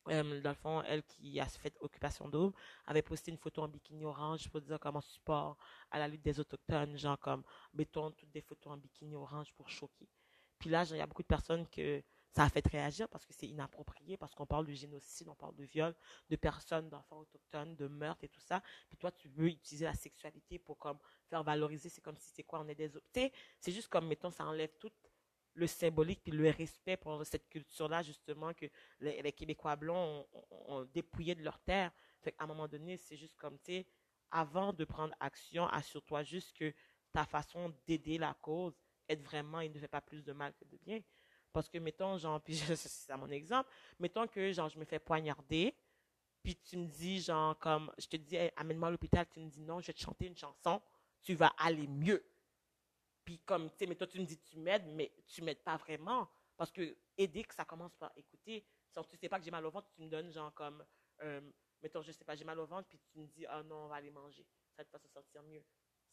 [0.10, 3.68] euh, dans le fond, elle qui a fait Occupation Double, avait posté une photo en
[3.68, 5.58] bikini orange pour dire comme en support
[5.92, 7.44] à la lutte des Autochtones, genre comme,
[7.74, 10.10] mettons, toutes des photos en bikini orange pour choquer.
[10.58, 12.04] Puis là, il y a beaucoup de personnes que
[12.34, 15.56] ça a fait réagir parce que c'est inapproprié, parce qu'on parle de génocide, on parle
[15.56, 15.94] de viol,
[16.30, 18.62] de personnes, d'enfants autochtones, de meurtre et tout ça.
[18.88, 20.98] Puis toi, tu veux utiliser la sexualité pour comme
[21.30, 24.32] faire valoriser, c'est comme si c'est quoi, on est des sais, c'est juste comme, mettons,
[24.32, 24.92] ça enlève tout
[25.54, 28.66] le symbolique puis le respect pour cette culture-là, justement, que
[29.00, 31.92] les, Québécois blancs ont, dépouillé de leur terre.
[32.22, 33.88] Fait qu'à un moment donné, c'est juste comme, tu sais,
[34.30, 36.74] avant de prendre action, assure-toi juste que
[37.12, 38.80] ta façon d'aider la cause
[39.10, 41.02] aide vraiment et ne fait pas plus de mal que de bien.
[41.54, 45.76] Parce que, mettons, genre, puis c'est mon exemple, mettons que, genre, je me fais poignarder,
[46.44, 49.50] puis tu me dis, genre, comme, je te dis, Hey, amène-moi à l'hôpital, tu me
[49.50, 50.82] dis non, je vais te chanter une chanson,
[51.22, 52.24] tu vas aller mieux.
[53.24, 55.78] Puis comme, tu sais, mais toi, tu me dis, tu m'aides, mais tu m'aides pas
[55.78, 56.30] vraiment.
[56.58, 58.66] Parce que aider, que ça commence par écouter.
[58.90, 60.84] Si tu sais pas que j'ai mal au ventre, tu me donnes, genre, comme,
[61.22, 61.42] euh,
[61.82, 63.88] mettons, je sais pas, j'ai mal au ventre, puis tu me dis, ah non, on
[63.88, 64.46] va aller manger.
[64.76, 65.64] Ça te fait se sentir mieux.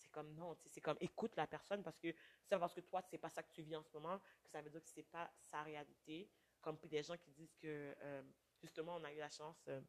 [0.09, 2.09] C'est comme, non, c'est comme, écoute la personne, parce que
[2.49, 4.63] c'est parce que toi, c'est pas ça que tu vis en ce moment, que ça
[4.63, 6.31] veut dire que c'est pas sa réalité.
[6.63, 8.23] Comme des gens qui disent que, euh,
[8.63, 9.81] justement, on a eu la chance, euh,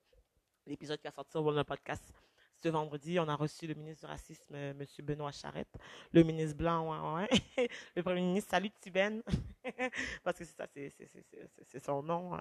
[0.65, 2.13] l'épisode qui a sorti sur le podcast
[2.61, 4.86] ce vendredi, on a reçu le ministre du Racisme, euh, M.
[5.05, 5.74] Benoît Charette,
[6.11, 7.17] le ministre blanc,
[7.95, 9.24] le premier ministre, salut Tiben,
[10.24, 12.38] parce que c'est ça, c'est- son nom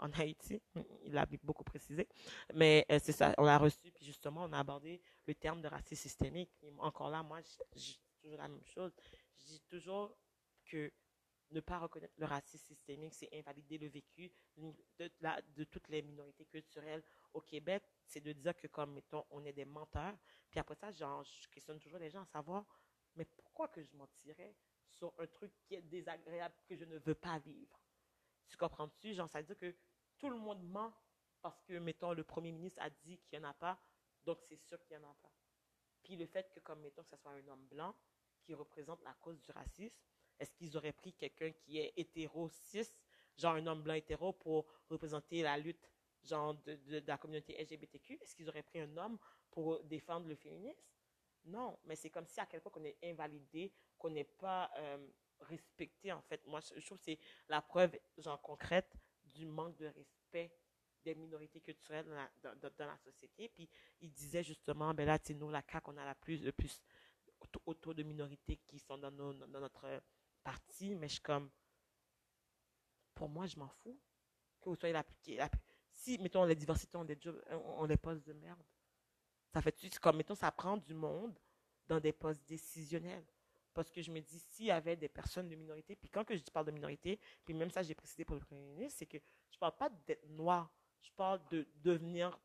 [0.00, 0.62] en Haïti,
[1.04, 2.08] il l'a beaucoup précisé,
[2.54, 5.68] mais euh, c'est ça, on l'a reçu, puis justement, on a abordé le terme de
[5.68, 8.92] racisme systémique, encore là, moi, je dis toujours la même chose,
[9.38, 10.16] je dis toujours
[10.64, 10.92] que
[11.50, 15.10] ne pas reconnaître le racisme systémique, c'est invalider le vécu de,
[15.56, 19.52] de toutes les minorités culturelles au Québec, c'est de dire que comme, mettons, on est
[19.52, 20.16] des menteurs.
[20.48, 22.64] Puis après ça, genre, je questionne toujours les gens à savoir,
[23.16, 24.54] mais pourquoi que je mentirais
[24.92, 27.80] sur un truc qui est désagréable, que je ne veux pas vivre?
[28.48, 29.14] Tu comprends-tu?
[29.14, 29.74] Genre, ça veut dire que
[30.20, 30.92] tout le monde ment
[31.42, 33.80] parce que, mettons, le premier ministre a dit qu'il n'y en a pas,
[34.24, 35.32] donc c'est sûr qu'il n'y en a pas.
[36.02, 37.94] Puis le fait que, comme, mettons, que ce soit un homme blanc
[38.42, 39.98] qui représente la cause du racisme,
[40.38, 42.88] est-ce qu'ils auraient pris quelqu'un qui est hétéro, cis,
[43.36, 45.90] genre un homme blanc hétéro, pour représenter la lutte
[46.22, 48.18] genre de, la communauté LGBTQ?
[48.20, 49.18] Est-ce qu'ils auraient pris un homme
[49.50, 50.82] pour défendre le féminisme?
[51.44, 55.08] Non, mais c'est comme si à quel point qu'on est invalidé, qu'on n'est pas euh,
[55.40, 56.44] respecté, en fait.
[56.46, 57.18] Moi, je trouve que c'est
[57.48, 58.94] la preuve, genre, concrète
[59.30, 60.52] du manque de respect
[61.04, 62.06] des minorités culturelles
[62.42, 63.48] dans la, société.
[63.48, 63.68] Puis,
[64.00, 66.82] il disait justement, ben là, sais, nous, la CAQ, on a la plus, le plus
[67.40, 70.02] auto- auto de minorités qui sont dans, nos, dans notre
[70.42, 71.50] parti, mais je suis comme,
[73.14, 73.98] pour moi, je m'en fous
[74.60, 75.04] que vous la
[75.92, 78.62] si, mettons, les diversités ont des jobs, on, on les postes de merde.
[79.52, 81.38] Ça fait, c'est comme, mettons, ça prend du monde
[81.86, 83.26] dans des postes décisionnels.
[83.72, 86.36] Parce que je me dis, s'il y avait des personnes de minorité, puis quand que
[86.36, 89.18] je parle de minorité, puis même ça, j'ai précisé pour le Premier ministre, c'est que
[89.50, 90.72] je parle pas d'être noir.
[91.00, 92.38] Je parle de devenir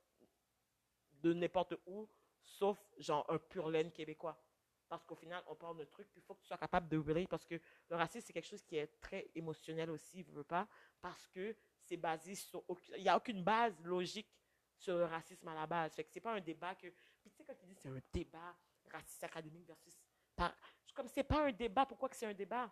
[1.21, 2.07] de n'importe où,
[2.43, 4.39] sauf genre un pur laine québécois.
[4.87, 6.97] Parce qu'au final, on parle de trucs, puis il faut que tu sois capable de
[6.97, 7.55] relayer, parce que
[7.89, 10.67] le racisme, c'est quelque chose qui est très émotionnel aussi, je veux pas,
[11.01, 12.63] parce que c'est basé sur...
[12.95, 14.29] Il n'y a aucune base logique
[14.77, 15.95] sur le racisme à la base.
[15.95, 16.87] Fait que c'est pas un débat que...
[17.21, 18.55] Puis tu sais, quand tu dis c'est un débat
[18.91, 20.04] raciste académique versus...
[20.35, 20.53] Par,
[20.93, 22.71] comme c'est pas un débat, pourquoi que c'est un débat?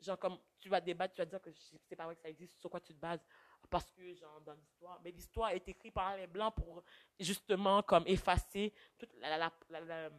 [0.00, 2.58] Genre, comme tu vas débattre, tu vas dire que c'est pas vrai que ça existe,
[2.58, 3.24] sur quoi tu te bases?
[3.68, 6.82] Parce que, genre, dans l'histoire, mais l'histoire est écrite par les Blancs pour,
[7.18, 10.10] justement, comme effacer toute la, la, la,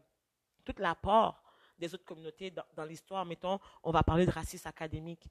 [0.64, 1.44] toute l'apport
[1.78, 3.26] des autres communautés dans, dans l'histoire.
[3.26, 5.28] Mettons, on va parler de racisme académique.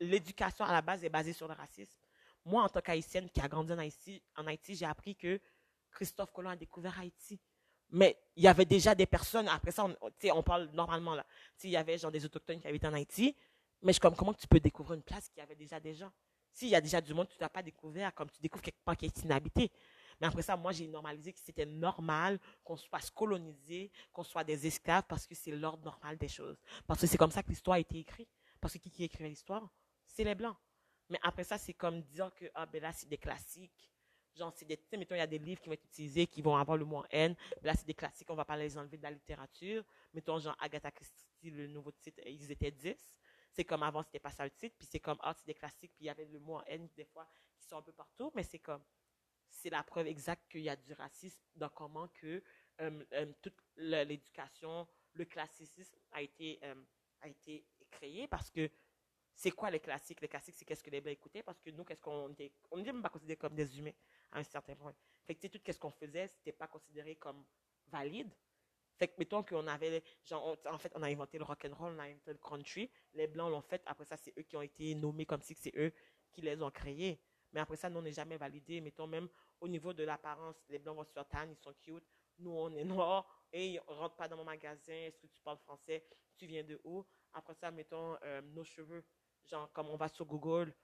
[0.00, 2.00] L'éducation à la base est basée sur le racisme.
[2.44, 5.40] Moi, en tant qu'haïtienne qui a grandi en Haïti, en Haïti j'ai appris que
[5.90, 7.40] Christophe Colomb a découvert Haïti.
[7.90, 9.96] Mais il y avait déjà des personnes, après ça, on,
[10.32, 11.24] on parle normalement là.
[11.62, 13.34] Il y avait genre des autochtones qui habitaient en Haïti,
[13.82, 16.12] mais je, comme comment tu peux découvrir une place qui avait déjà des gens?
[16.52, 18.96] S'il y a déjà du monde, tu n'as pas découvert, comme tu découvres quelque part
[18.96, 19.70] qui est inhabité.
[20.20, 24.66] Mais après ça, moi, j'ai normalisé que c'était normal qu'on soit colonisé, qu'on soit des
[24.66, 26.56] esclaves, parce que c'est l'ordre normal des choses.
[26.86, 28.30] Parce que c'est comme ça que l'histoire a été écrite.
[28.58, 29.68] Parce que qui, qui écrit l'histoire?
[30.06, 30.56] C'est les Blancs.
[31.10, 33.92] Mais après ça, c'est comme dire que, ah, ben là, c'est des classiques.
[34.36, 36.56] Genre, c'est des, mettons, il y a des livres qui vont être utilisés, qui vont
[36.56, 37.34] avoir le mot N.
[37.62, 39.82] Là, c'est des classiques, on va pas les enlever de la littérature.
[40.12, 42.94] Mettons, genre, Agatha Christie, le nouveau titre, ils étaient 10.
[43.52, 44.76] C'est comme avant, c'était pas ça le titre.
[44.78, 47.06] Puis c'est comme, ah, c'est des classiques, puis il y avait le mot N, des
[47.06, 47.26] fois,
[47.58, 48.30] qui sont un peu partout.
[48.34, 48.82] Mais c'est comme,
[49.48, 52.42] c'est la preuve exacte qu'il y a du racisme dans comment que
[52.80, 56.74] euh, euh, toute l'éducation, le classicisme a été, euh,
[57.22, 58.70] a été créé parce que
[59.34, 60.20] c'est quoi les classiques?
[60.20, 62.78] Les classiques, c'est qu'est-ce que les Blancs écoutaient parce que nous, qu'est-ce qu'on était, on
[62.78, 63.92] n'était même pas considérés comme des humains
[64.32, 64.94] à un certain point.
[65.24, 67.44] Fait que, tout ce qu'on faisait, c'était pas considéré comme
[67.88, 68.32] valide.
[68.98, 71.92] Fait que, mettons qu'on avait, genre, en fait, on a inventé le rock and roll,
[71.94, 72.90] on a inventé le country.
[73.12, 73.82] Les Blancs l'ont fait.
[73.86, 75.92] Après ça, c'est eux qui ont été nommés comme si c'est eux
[76.32, 77.20] qui les ont créés.
[77.52, 78.80] Mais après ça, nous, on n'est jamais validé.
[78.80, 79.28] Mettons, même
[79.60, 82.06] au niveau de l'apparence, les Blancs vont se faire tan, ils sont cute.
[82.38, 83.26] Nous, on est noirs.
[83.52, 84.92] Et ils rentrent pas dans mon magasin.
[84.92, 86.04] Est-ce que tu parles français?
[86.36, 87.04] Tu viens de où?
[87.32, 89.04] Après ça, mettons, euh, nos cheveux.
[89.44, 90.74] Genre, comme on va sur Google,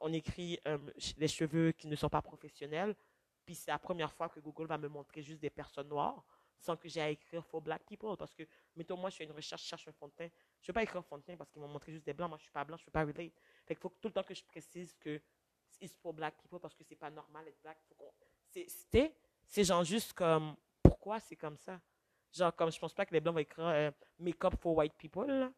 [0.00, 0.78] on écrit euh,
[1.16, 2.96] les cheveux qui ne sont pas professionnels.
[3.44, 6.24] Puis c'est la première fois que Google va me montrer juste des personnes noires
[6.58, 8.16] sans que j'ai à écrire for black people.
[8.16, 8.42] Parce que,
[8.76, 10.28] mettons, moi, je fais une recherche, je cherche un fond de teint.
[10.60, 12.28] Je ne vais pas écrire fond de teint parce qu'ils m'ont montré juste des blancs.
[12.28, 13.32] Moi, je ne suis pas blanc, je ne peux pas relate.
[13.66, 15.20] Fait qu'il faut tout le temps que je précise que
[15.68, 17.78] c'est pour black people parce que c'est pas normal d'être black.
[18.50, 19.14] C'est,
[19.46, 21.80] c'est genre juste comme, pourquoi c'est comme ça?
[22.32, 25.52] Genre, comme je pense pas que les blancs vont écrire euh, make-up for white people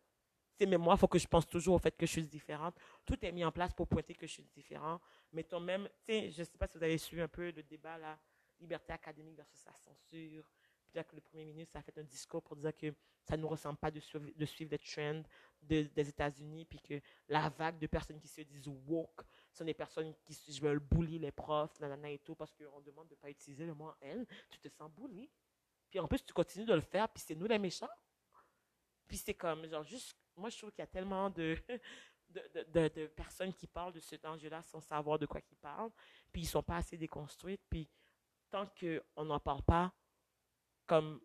[0.66, 2.74] mais moi, il faut que je pense toujours au fait que je suis différente.
[3.04, 5.00] Tout est mis en place pour pointer que je suis différent.
[5.32, 7.62] Mettons même, tu sais, je ne sais pas si vous avez suivi un peu le
[7.62, 8.18] débat, la
[8.60, 10.44] liberté académique versus la censure.
[10.92, 13.48] Puis que le premier ministre a fait un discours pour dire que ça ne nous
[13.48, 15.22] ressemble pas de suivre, de suivre les trends
[15.60, 20.12] des États-Unis, puis que la vague de personnes qui se disent woke sont des personnes
[20.24, 23.64] qui veulent bully les profs, nanana et tout, parce qu'on demande de ne pas utiliser
[23.64, 24.26] le mot elle.
[24.50, 25.30] Tu te sens bully.
[25.90, 27.88] Puis en plus, tu continues de le faire, puis c'est nous les méchants.
[29.06, 31.56] Puis c'est comme, genre, juste moi, je trouve qu'il y a tellement de,
[32.30, 35.92] de, de, personnes qui parlent de cet enjeu-là sans savoir de quoi ils parlent,
[36.32, 37.88] puis ils sont pas assez déconstruites, puis
[38.50, 39.92] tant qu'on n'en parle pas,
[40.86, 41.20] comme,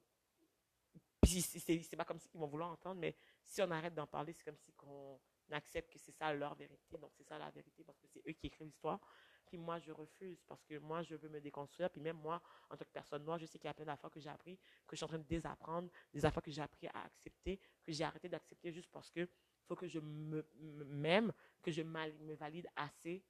[1.24, 4.44] c'est pas comme si ils vont vouloir entendre, mais si on arrête d'en parler, c'est
[4.44, 5.20] comme si on
[5.52, 8.34] accepte que c'est ça leur vérité, donc c'est ça la vérité, parce que c'est eux
[8.34, 9.00] qui écrivent l'histoire,
[9.48, 11.90] puis moi, je refuse parce que moi, je veux me déconstruire.
[11.90, 14.12] Puis même moi, en tant que personne noire, je sais qu'il y a plein d'affaires
[14.12, 16.88] que j'ai appris, que je suis en train de désapprendre, des affaires que j'ai appris
[16.88, 19.28] à accepter, que j'ai arrêté d'accepter juste parce que
[19.66, 20.46] faut que je me
[20.86, 23.24] m'aime, que je me valide assez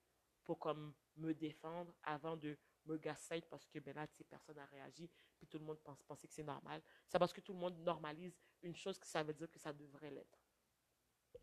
[0.44, 4.66] pour comme me défendre avant de me gaslight parce que ben là, ces personne a
[4.66, 6.82] réagi, puis tout le monde pense que c'est normal.
[7.08, 9.74] C'est parce que tout le monde normalise une chose que ça veut dire que ça
[9.74, 10.40] devrait l'être.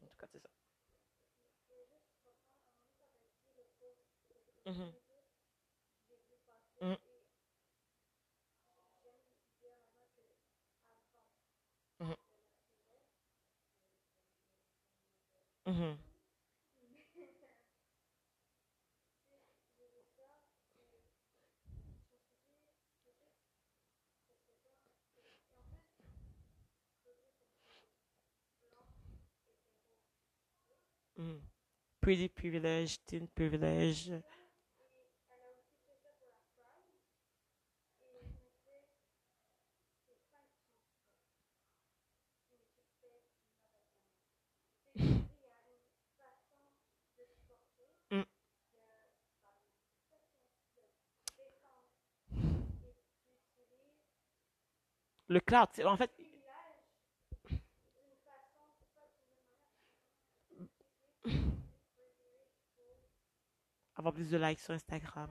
[0.01, 0.49] En tout cas, c'est ça.
[4.69, 4.91] Mm-hmm.
[6.83, 6.95] Mm.
[12.01, 12.15] Mm-hmm.
[15.67, 15.95] Mm-hmm.
[31.21, 31.41] Mm.
[32.01, 34.11] Pretty privilege, teen privilege.
[55.29, 56.11] Le cloud, en fait.
[63.97, 65.31] Avoir plus de likes sur Instagram.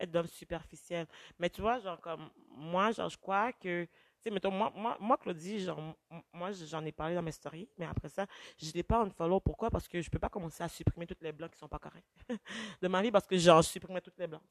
[0.00, 1.06] Être d'homme superficiel.
[1.38, 3.84] Mais tu vois, genre, comme moi, genre, je crois que.
[3.84, 3.90] Tu
[4.28, 5.96] sais, mettons, moi, moi, moi, Claudie, genre,
[6.32, 9.40] moi, j'en ai parlé dans mes stories, mais après ça, je n'ai pas un follow.
[9.40, 9.70] Pourquoi?
[9.70, 11.68] Parce que je ne peux pas commencer à supprimer toutes les blancs qui ne sont
[11.68, 12.04] pas corrects
[12.82, 14.42] de ma vie, parce que, genre, je supprimais toutes les blancs.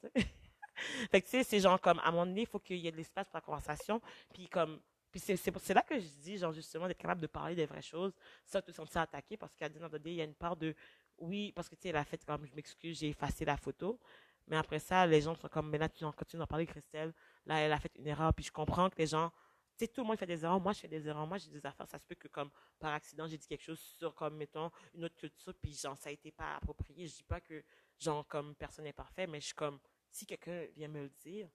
[1.10, 2.88] Fait que, tu sais, c'est genre, comme, à un moment donné, il faut qu'il y
[2.88, 4.00] ait de l'espace pour la conversation,
[4.32, 4.80] puis comme,
[5.10, 7.82] puis c'est, c'est, là que je dis, genre, justement, d'être capable de parler des vraies
[7.82, 8.12] choses,
[8.46, 10.74] sans te sentir attaqué, parce qu'à un il y a une part de,
[11.18, 13.98] oui, parce que, tu sais, elle a fait comme, je m'excuse, j'ai effacé la photo,
[14.46, 17.12] mais après ça, les gens sont comme, mais là, tu en continues d'en parler, Christelle.
[17.46, 18.34] Là, elle a fait une erreur.
[18.34, 19.30] Puis je comprends que les gens,
[19.78, 20.60] tu sais, tout le monde fait des erreurs.
[20.60, 21.26] Moi, je fais des erreurs.
[21.26, 21.86] Moi, j'ai des affaires.
[21.88, 25.04] Ça se peut que, comme, par accident, j'ai dit quelque chose sur, comme, mettons, une
[25.04, 25.54] autre culture.
[25.60, 27.06] Puis, genre, ça a été pas approprié.
[27.06, 27.62] Je dis pas que,
[27.98, 29.26] genre, comme, personne n'est parfait.
[29.26, 29.78] Mais je suis comme,
[30.12, 31.48] si quelqu'un vient me le dire,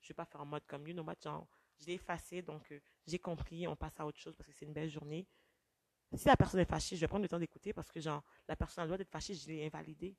[0.00, 1.46] je vais pas faire en mode comme, you know what, genre,
[1.80, 2.42] je l'ai effacé.
[2.42, 3.66] Donc, euh, j'ai compris.
[3.66, 5.26] On passe à autre chose parce que c'est une belle journée.
[6.14, 8.54] Si la personne est fâchée, je vais prendre le temps d'écouter parce que, genre, la
[8.54, 9.34] personne a le droit d'être fâchée.
[9.34, 10.16] Je l'ai invalidée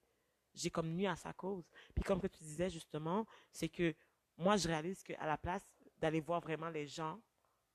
[0.56, 1.70] j'ai comme nuit à sa cause.
[1.94, 3.94] Puis comme que tu disais justement, c'est que
[4.38, 5.64] moi je réalise qu'à la place
[5.98, 7.22] d'aller voir vraiment les gens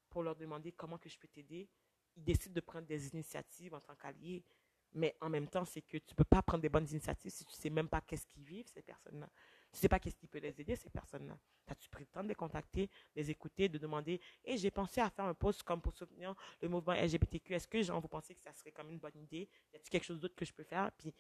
[0.09, 1.69] pour leur demander comment que je peux t'aider,
[2.17, 4.45] ils décident de prendre des initiatives en tant qu'alliés.
[4.93, 7.55] Mais en même temps, c'est que tu peux pas prendre des bonnes initiatives si tu
[7.55, 9.31] sais même pas qu'est-ce qu'ils vivent, ces personnes-là.
[9.73, 11.39] Tu sais pas qu'est-ce qui peut les aider, ces personnes-là.
[11.69, 15.09] As-tu pris le temps de les contacter, les écouter, de demander, et j'ai pensé à
[15.09, 17.55] faire un post comme pour soutenir le mouvement LGBTQ.
[17.55, 19.49] Est-ce que, genre, vous pensez que ça serait comme une bonne idée?
[19.73, 20.91] Y a-t-il quelque chose d'autre que je peux faire?
[20.93, 21.15] Puis,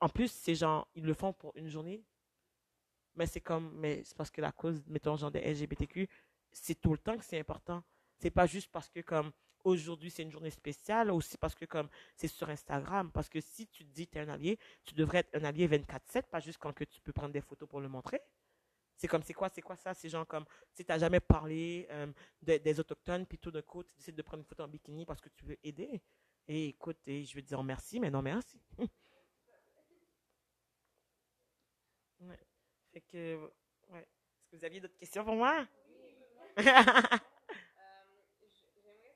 [0.00, 2.02] en plus, ces gens, ils le font pour une journée.
[3.16, 6.08] Mais c'est comme, mais c'est parce que la cause, mettons, genre des LGBTQ,
[6.52, 7.82] c'est tout le temps que c'est important.
[8.16, 9.30] C'est pas juste parce que, comme,
[9.64, 13.10] aujourd'hui, c'est une journée spéciale, aussi parce que, comme, c'est sur Instagram.
[13.12, 15.68] Parce que si tu te dis tu es un allié, tu devrais être un allié
[15.68, 18.20] 24-7, pas juste quand que tu peux prendre des photos pour le montrer.
[18.96, 19.94] C'est comme, c'est quoi, c'est quoi ça?
[19.94, 20.44] C'est genre comme,
[20.74, 22.06] tu n'as jamais parlé euh,
[22.42, 25.06] de- des Autochtones, puis tout d'un coup, tu décides de prendre une photo en bikini
[25.06, 26.02] parce que tu veux aider.
[26.48, 28.60] Et écoute, je veux te dire merci, mais non merci.
[32.92, 33.50] Fait que.
[33.94, 35.64] Est-ce que vous aviez d'autres questions pour moi?
[36.56, 36.66] J'aimerais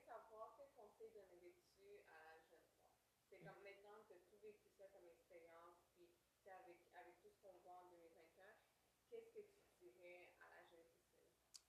[0.07, 2.95] savoir quel conseil donnerais-tu à la jeune femme?
[3.29, 6.77] C'est comme maintenant que tu as tout vécu ça comme expérience, puis tu sais, avec,
[6.95, 8.55] avec tout ce qu'on voit en 2021,
[9.09, 10.87] qu'est-ce que tu dirais à la jeune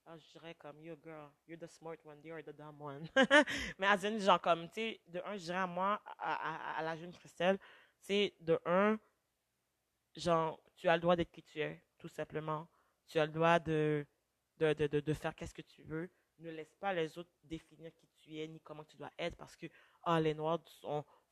[0.09, 3.05] Ah, je dirais comme, yo girl, you're the smart one, you're the dumb one.
[3.77, 6.95] Mais à une, genre comme, tu sais, de un, je dirais à moi, à, la
[6.95, 7.65] jeune Christelle, tu
[8.05, 8.97] sais, de un,
[10.15, 12.69] genre, tu as le droit d'être qui tu es, tout simplement.
[13.05, 14.07] Tu as le droit de,
[14.59, 16.09] de, de, de, faire qu'est-ce que tu veux.
[16.39, 19.57] Ne laisse pas les autres définir qui tu es, ni comment tu dois être, parce
[19.57, 19.67] que,
[20.03, 20.63] ah, les Noirs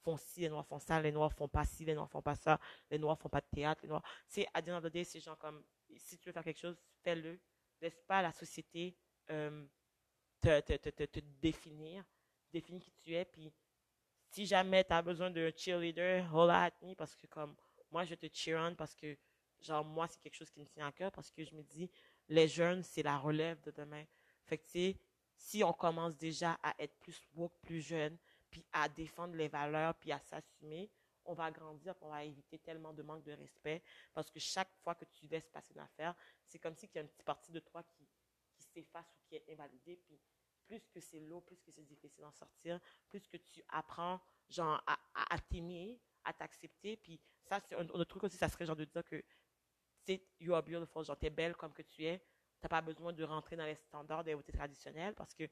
[0.04, 2.36] font ci, les Noirs font ça, les Noirs font pas ci, les Noirs font pas
[2.36, 2.60] ça,
[2.92, 4.04] les Noirs font pas de théâtre, les Noirs.
[4.28, 5.64] Tu sais, à the c'est genre comme,
[5.96, 7.40] si tu veux faire quelque chose, fais-le.
[7.82, 8.96] Laisse pas la société
[9.30, 9.66] euh,
[10.42, 12.04] te, te, te, te, définir,
[12.52, 13.52] définir qui tu es, puis
[14.30, 17.56] si jamais tu as besoin d'un cheerleader, holla at me, parce que comme,
[17.92, 19.18] moi, je te cheer on, parce que,
[19.62, 21.90] genre, moi, c'est quelque chose qui me tient à cœur, parce que je me dis,
[22.28, 24.04] les jeunes, c'est la relève de demain.
[24.44, 25.00] Fait que, tu sais,
[25.36, 28.18] si on commence déjà à être plus woke, plus jeune,
[28.50, 30.90] puis à défendre les valeurs, puis à s'assumer,
[31.26, 34.96] on va grandir, on va éviter tellement de manque de respect, parce que chaque fois
[34.96, 36.16] que tu laisses passer une affaire,
[36.46, 38.08] c'est comme si il y a une petite partie de toi qui,
[38.58, 40.20] s'efface ou qui est invalidée, puis
[40.66, 44.20] plus que c'est lourd, plus que c'est difficile d'en sortir, plus que tu apprends,
[44.50, 48.66] genre, à, à, t'aimer, à t'accepter, puis ça, c'est un, autre truc aussi, ça serait
[48.66, 49.24] genre de dire que,
[50.06, 52.22] sais, you are genre, t'es belle comme que tu es,
[52.60, 55.44] t'as pas besoin de rentrer dans les standards des beautés traditionnelles, parce que,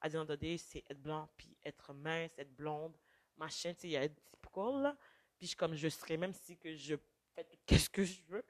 [0.00, 2.96] à the c'est être blanc, puis être mince, être blonde,
[3.36, 4.96] machin, tu sais, il y a typical, là.
[5.38, 6.96] Puis je- comme je serais, même si que je
[7.34, 8.44] fais qu'est-ce que je veux,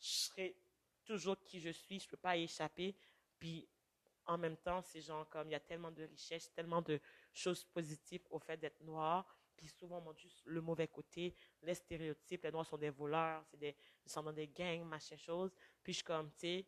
[0.00, 0.56] je serai
[1.04, 2.96] toujours qui je suis, je peux pas y échapper.
[3.38, 3.68] Puis
[4.26, 7.00] en même temps, c'est genre comme il y a tellement de richesses, tellement de
[7.32, 9.26] choses positives au fait d'être noir.
[9.56, 13.56] Puis souvent, on juste le mauvais côté, les stéréotypes, les noirs sont des voleurs, c'est
[13.58, 15.54] des, ils sont dans des gangs, machin chose.
[15.82, 16.66] Puis je suis comme, tu sais,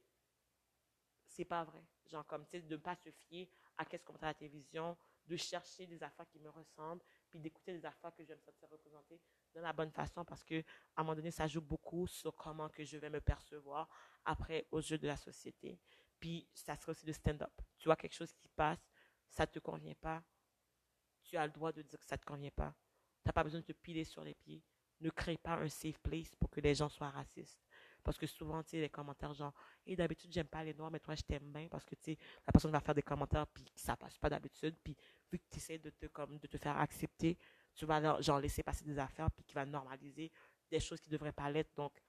[1.26, 1.84] c'est pas vrai.
[2.06, 4.34] Genre comme, tu sais, de ne pas se fier à qu'est-ce qu'on montre à la
[4.34, 4.96] télévision,
[5.26, 8.40] de chercher des affaires qui me ressemblent, puis d'écouter des affaires que je vais me
[8.40, 9.20] sentir représenter
[9.54, 10.60] de la bonne façon parce que
[10.94, 13.88] à un moment donné, ça joue beaucoup sur comment que je vais me percevoir
[14.24, 15.78] après aux yeux de la société.
[16.18, 17.52] Puis ça serait aussi de stand-up.
[17.78, 18.90] Tu vois quelque chose qui passe,
[19.28, 20.22] ça te convient pas,
[21.22, 22.74] tu as le droit de dire que ça te convient pas.
[23.22, 24.62] Tu n'as pas besoin de te piler sur les pieds.
[25.00, 27.65] Ne crée pas un safe place pour que les gens soient racistes.
[28.06, 29.52] Parce que souvent, tu sais, les commentaires genre,
[29.84, 32.18] et d'habitude, j'aime pas les noirs, mais toi, je t'aime bien parce que, tu sais,
[32.46, 34.76] la personne va faire des commentaires puis ça passe pas d'habitude.
[34.84, 34.96] Puis
[35.32, 37.36] vu que tu essaies de te, comme, de te faire accepter,
[37.74, 40.30] tu vas genre laisser passer des affaires puis qui va normaliser
[40.70, 41.74] des choses qui devraient pas l'être.
[41.74, 42.00] Donc,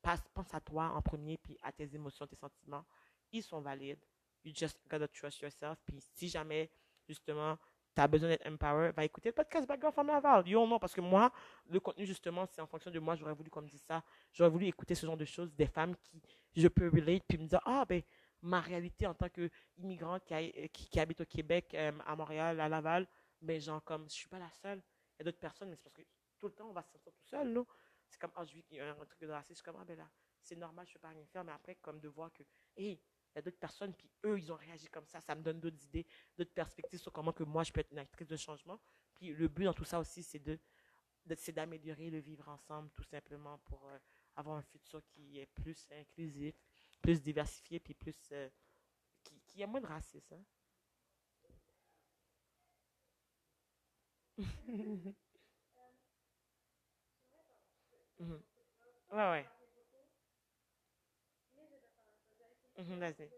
[0.00, 2.86] pense à toi en premier puis à tes émotions, tes sentiments.
[3.30, 4.02] Ils sont valides.
[4.42, 5.78] You just gotta trust yourself.
[5.84, 6.70] Puis si jamais,
[7.06, 7.58] justement,
[7.94, 10.46] tu as besoin d'être empowered, va écouter le podcast Background from Laval.
[10.48, 11.32] Yo, non, parce que moi,
[11.68, 13.14] le contenu, justement, c'est en fonction de moi.
[13.16, 16.60] J'aurais voulu, comme dit ça, j'aurais voulu écouter ce genre de choses, des femmes qui,
[16.60, 18.02] je peux relate, puis me dire, ah, ben,
[18.40, 22.68] ma réalité en tant qu'immigrante qui, qui, qui, habite au Québec, euh, à Montréal, à
[22.68, 23.06] Laval,
[23.40, 24.78] ben, genre, comme, je suis pas la seule.
[24.78, 26.02] Il y a d'autres personnes, mais c'est parce que
[26.38, 27.62] tout le temps, on va se sentir tout seul, là.
[28.08, 30.08] C'est comme, ah, je vis un truc de racisme, je suis comme, ah, ben là,
[30.42, 32.42] c'est normal, je peux pas rien faire, mais après, comme de voir que,
[32.76, 33.00] hé,
[33.34, 35.20] il y a d'autres personnes, puis eux, ils ont réagi comme ça.
[35.20, 36.06] Ça me donne d'autres idées,
[36.36, 38.80] d'autres perspectives sur comment que moi, je peux être une actrice de changement.
[39.14, 40.58] Puis le but dans tout ça aussi, c'est de,
[41.36, 43.98] c'est d'améliorer le vivre ensemble, tout simplement, pour euh,
[44.36, 46.54] avoir un futur qui est plus inclusif,
[47.00, 48.48] plus diversifié, puis plus, euh,
[49.24, 50.34] qui, qui a moins de racisme.
[50.34, 50.44] Hein?
[58.18, 58.42] Mhm.
[59.12, 59.46] Ouais, ouais.
[62.71, 63.30] Mhm, vas-y.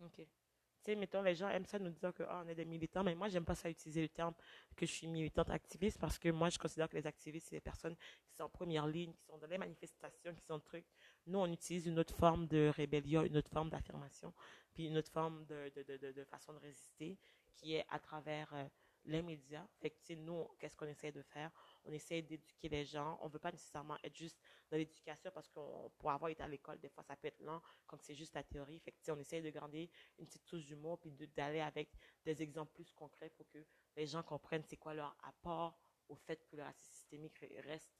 [0.00, 0.16] Ok.
[0.16, 3.04] Tu sais, mettons, les gens aiment ça nous dire que oh, on est des militants,
[3.04, 4.34] mais moi, j'aime pas ça utiliser le terme
[4.74, 7.60] que je suis militante activiste parce que moi, je considère que les activistes, c'est les
[7.60, 7.94] personnes
[8.24, 10.86] qui sont en première ligne, qui sont dans les manifestations, qui sont trucs.
[11.26, 14.34] Nous, on utilise une autre forme de rébellion, une autre forme d'affirmation,
[14.74, 17.16] puis une autre forme de, de, de, de, façon de résister
[17.54, 18.64] qui est à travers euh,
[19.04, 19.64] les médias.
[19.80, 21.52] Fait que, nous, qu'est-ce qu'on essaie de faire?
[21.84, 23.18] On essaie d'éduquer les gens.
[23.22, 24.38] On veut pas nécessairement être juste
[24.70, 27.62] dans l'éducation parce qu'on, pour avoir été à l'école, des fois, ça peut être lent
[27.86, 28.80] quand c'est juste la théorie.
[28.80, 31.90] Fait on essaie de garder une petite touche d'humour puis d'aller avec
[32.24, 33.58] des exemples plus concrets pour que
[33.96, 35.78] les gens comprennent c'est quoi leur apport
[36.08, 37.92] au fait que le racisme systémique reste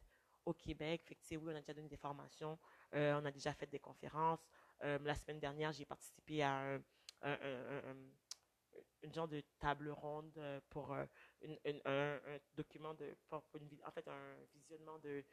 [0.44, 1.02] au Québec.
[1.06, 2.58] Fait oui, on a déjà donné des formations,
[2.94, 4.48] euh, on a déjà fait des conférences.
[4.82, 6.82] Euh, la semaine dernière, j'ai participé à un,
[7.22, 7.96] un, un
[9.02, 10.60] une genre de table ronde euh,
[11.84, 12.18] un,
[12.54, 15.24] document de, en fait, un visionnement de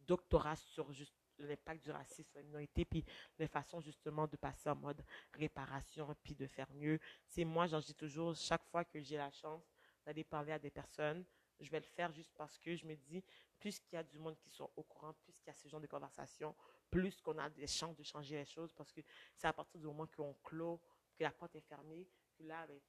[0.00, 0.90] doctorat sur
[1.38, 3.04] l'impact du racisme sur la minorité, puis
[3.38, 5.02] les façons justement de passer en mode
[5.32, 6.98] réparation, puis de faire mieux.
[7.26, 9.62] C'est moi, j'en dis toujours, chaque fois que j'ai la chance
[10.04, 11.24] d'aller parler à des personnes,
[11.60, 13.22] je vais le faire juste parce que je me dis,
[13.58, 15.68] plus qu'il y a du monde qui sont au courant, plus qu'il y a ce
[15.68, 16.54] genre de conversation,
[16.90, 19.00] plus qu'on a des chances de changer les choses, parce que
[19.34, 20.80] c'est à partir du moment qu'on clôt,
[21.16, 22.06] que la porte est fermée,
[22.36, 22.80] que là, ben,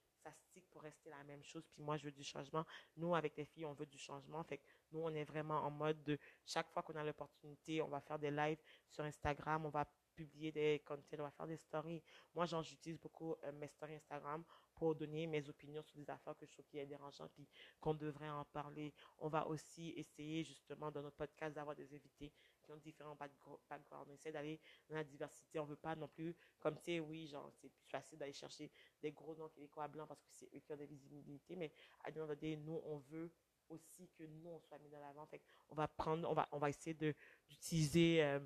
[0.72, 1.64] pour rester la même chose.
[1.72, 2.66] Puis moi, je veux du changement.
[2.98, 4.44] Nous, avec les filles, on veut du changement.
[4.44, 7.88] Fait que nous, on est vraiment en mode de chaque fois qu'on a l'opportunité, on
[7.88, 11.58] va faire des lives sur Instagram, on va publier des contenus, on va faire des
[11.58, 12.02] stories.
[12.34, 16.46] Moi, j'utilise beaucoup euh, mes stories Instagram pour donner mes opinions sur des affaires que
[16.46, 17.48] je trouve qui est dérangeant puis
[17.80, 18.94] qu'on devrait en parler.
[19.18, 22.32] On va aussi essayer justement dans notre podcast d'avoir des invités
[22.66, 24.08] qui ont différents backgrounds.
[24.08, 24.60] On essaie d'aller
[24.90, 25.60] dans la diversité.
[25.60, 28.72] On veut pas non plus, comme tu sais, oui, genre, c'est plus facile d'aller chercher
[29.02, 31.72] des gros noms québécois blancs parce que c'est eux qui ont des visibilités, mais
[32.04, 33.32] à donné, nous, on veut
[33.70, 35.26] aussi que nous, on soit mis dans l'avant.
[35.26, 38.40] Fait on va prendre, on va, on va essayer d'utiliser,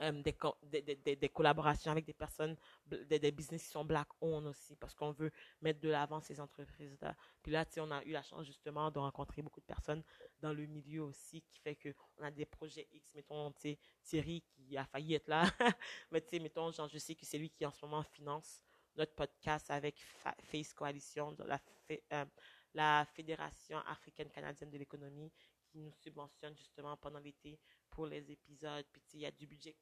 [0.00, 4.74] euh, des, des, des, collaborations avec des personnes, des, business qui sont black owned aussi,
[4.76, 5.30] parce qu'on veut
[5.60, 7.14] mettre de l'avant ces entreprises-là.
[7.42, 10.02] Puis là, tu sais, on a eu la chance justement de rencontrer beaucoup de personnes
[10.40, 13.78] dans le milieu aussi, qui fait que on a des projets X, mettons, tu sais,
[14.02, 15.42] Thierry qui a failli être là,
[16.10, 18.62] mais tu sais, mettons, genre, je sais que c'est lui qui en ce moment finance
[18.96, 19.98] notre podcast avec
[20.42, 21.60] Face Coalition, la,
[22.12, 22.24] euh,
[22.74, 25.32] la Fédération africaine canadienne de l'économie,
[25.72, 27.58] qui nous subventionne justement pendant l'été
[27.92, 29.76] pour les épisodes, puis il y a du budget.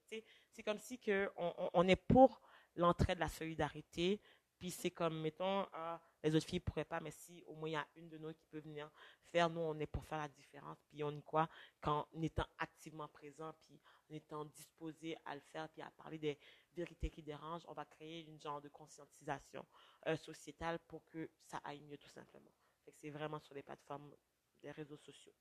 [0.50, 2.42] C'est comme si que on, on est pour
[2.74, 4.20] l'entrée de la solidarité,
[4.58, 7.72] puis c'est comme, mettons, ah, les autres filles pourraient pas, mais si au moins il
[7.72, 8.90] y a une de nous qui peut venir
[9.24, 11.48] faire, nous, on est pour faire la différence, puis on y croit
[11.80, 13.80] qu'en étant activement présent, puis
[14.10, 16.38] en étant disposé à le faire, puis à parler des
[16.74, 19.64] vérités qui dérangent, on va créer une genre de conscientisation
[20.06, 22.52] euh, sociétale pour que ça aille mieux, tout simplement.
[23.00, 24.14] c'est vraiment sur les plateformes
[24.62, 25.34] des réseaux sociaux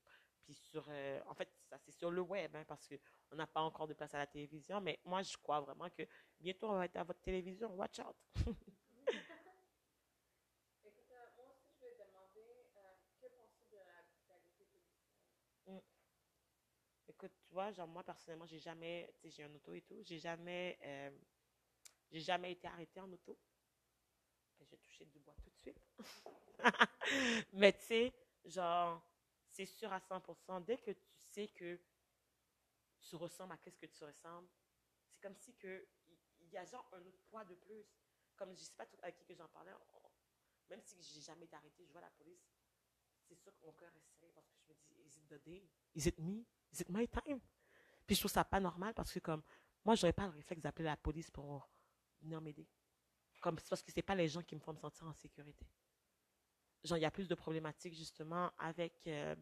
[0.48, 3.86] sur, euh, en fait, ça c'est sur le web, hein, parce qu'on n'a pas encore
[3.86, 6.02] de place à la télévision, mais moi je crois vraiment que
[6.40, 7.72] bientôt on va être à votre télévision.
[7.74, 8.16] Watch out.
[17.08, 20.02] Écoute, tu vois, genre moi personnellement, j'ai jamais, tu sais, j'ai un auto et tout,
[20.04, 21.10] j'ai jamais, euh,
[22.10, 23.38] j'ai jamais été arrêtée en auto.
[24.60, 25.80] J'ai touché du bois tout de suite.
[27.52, 28.12] Mais tu sais,
[28.44, 29.02] genre,
[29.50, 31.80] c'est sûr à 100%, dès que tu sais que
[33.00, 34.48] tu ressembles à qu'est-ce que tu ressembles,
[35.08, 37.84] c'est comme si il y a genre un autre poids de plus.
[38.36, 39.72] Comme je sais pas à qui que j'en parlais,
[40.70, 42.40] même si j'ai jamais été je vois la police,
[43.28, 45.44] c'est sûr que mon cœur est serré parce que je me dis, is it the
[45.44, 45.68] day?
[45.94, 46.46] Is it me?
[46.72, 47.40] Is it my time?
[48.06, 49.42] Puis je trouve ça pas normal parce que comme,
[49.84, 51.68] moi, j'aurais pas le réflexe d'appeler la police pour
[52.22, 52.66] venir m'aider.
[53.40, 55.66] Comme, parce que c'est pas les gens qui me font me sentir en sécurité
[56.84, 59.34] genre, il y a plus de problématiques justement avec euh,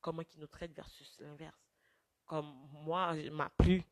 [0.00, 1.72] comment ils nous traitent versus l'inverse.
[2.24, 3.82] Comme moi, ma plus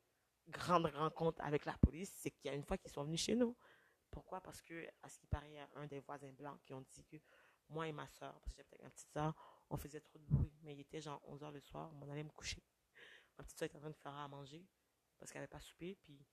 [0.48, 3.34] grande rencontre avec la police, c'est qu'il y a une fois qu'ils sont venus chez
[3.34, 3.56] nous.
[4.10, 4.40] Pourquoi?
[4.40, 6.84] Parce que, à ce qui paraît, il y a un des voisins blancs qui ont
[6.92, 7.16] dit que
[7.68, 9.34] moi et ma soeur, parce que j'avais ma petite soeur,
[9.70, 10.52] on faisait trop de bruit.
[10.62, 12.62] Mais il était genre 11 h le soir, on allait me coucher.
[13.38, 14.64] Ma petite soeur était en train de faire à manger
[15.18, 15.96] parce qu'elle n'avait pas soupé.
[16.02, 16.24] Puis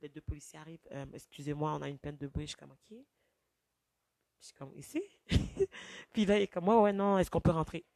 [0.00, 0.86] les deux policiers arrivent.
[0.90, 2.46] Euh, excusez-moi, on a une peine de bruit.
[2.46, 2.90] Je suis comme, OK.
[4.40, 5.02] Je suis comme, ici?
[6.18, 7.86] puis là, il est comme, ouais, ouais, non, est-ce qu'on peut rentrer?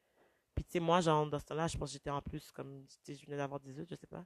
[0.54, 2.86] Puis tu sais, moi, genre, dans ce temps-là, je pense que j'étais en plus comme,
[2.86, 4.24] tu sais, je venais d'avoir 18, je sais pas.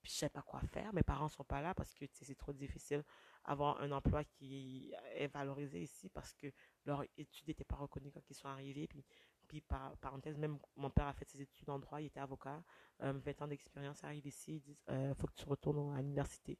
[0.00, 0.94] Puis je sais pas quoi faire.
[0.94, 3.04] Mes parents sont pas là parce que c'est trop difficile
[3.44, 6.46] avoir un emploi qui est valorisé ici parce que
[6.86, 8.88] leur études n'étaient pas reconnues quand ils sont arrivés.
[8.88, 9.04] Puis,
[9.46, 12.64] puis par parenthèse, même mon père a fait ses études en droit, il était avocat,
[12.98, 16.58] 20 euh, ans d'expérience, arrive ici, ils disent euh, faut que tu retournes à l'université.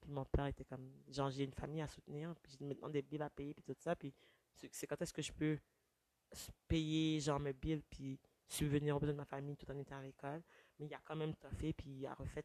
[0.00, 3.02] Puis mon père était comme, genre, j'ai une famille à soutenir, puis j'ai maintenant des
[3.02, 3.94] billes à payer, puis tout ça.
[3.94, 4.12] Puis
[4.72, 5.60] c'est quand est-ce que je peux
[6.68, 8.18] payer, genre, mes billes, puis
[8.48, 10.42] subvenir aux besoins de ma famille tout en étant à l'école.
[10.78, 12.44] Mais il a quand même fait, puis il a refait,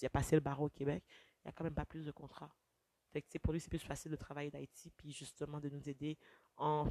[0.00, 2.10] il a passé le barreau au Québec, il n'y a quand même pas plus de
[2.10, 2.54] contrats.
[3.12, 6.18] Fait que pour lui, c'est plus facile de travailler d'Haïti, puis justement de nous aider
[6.56, 6.88] en,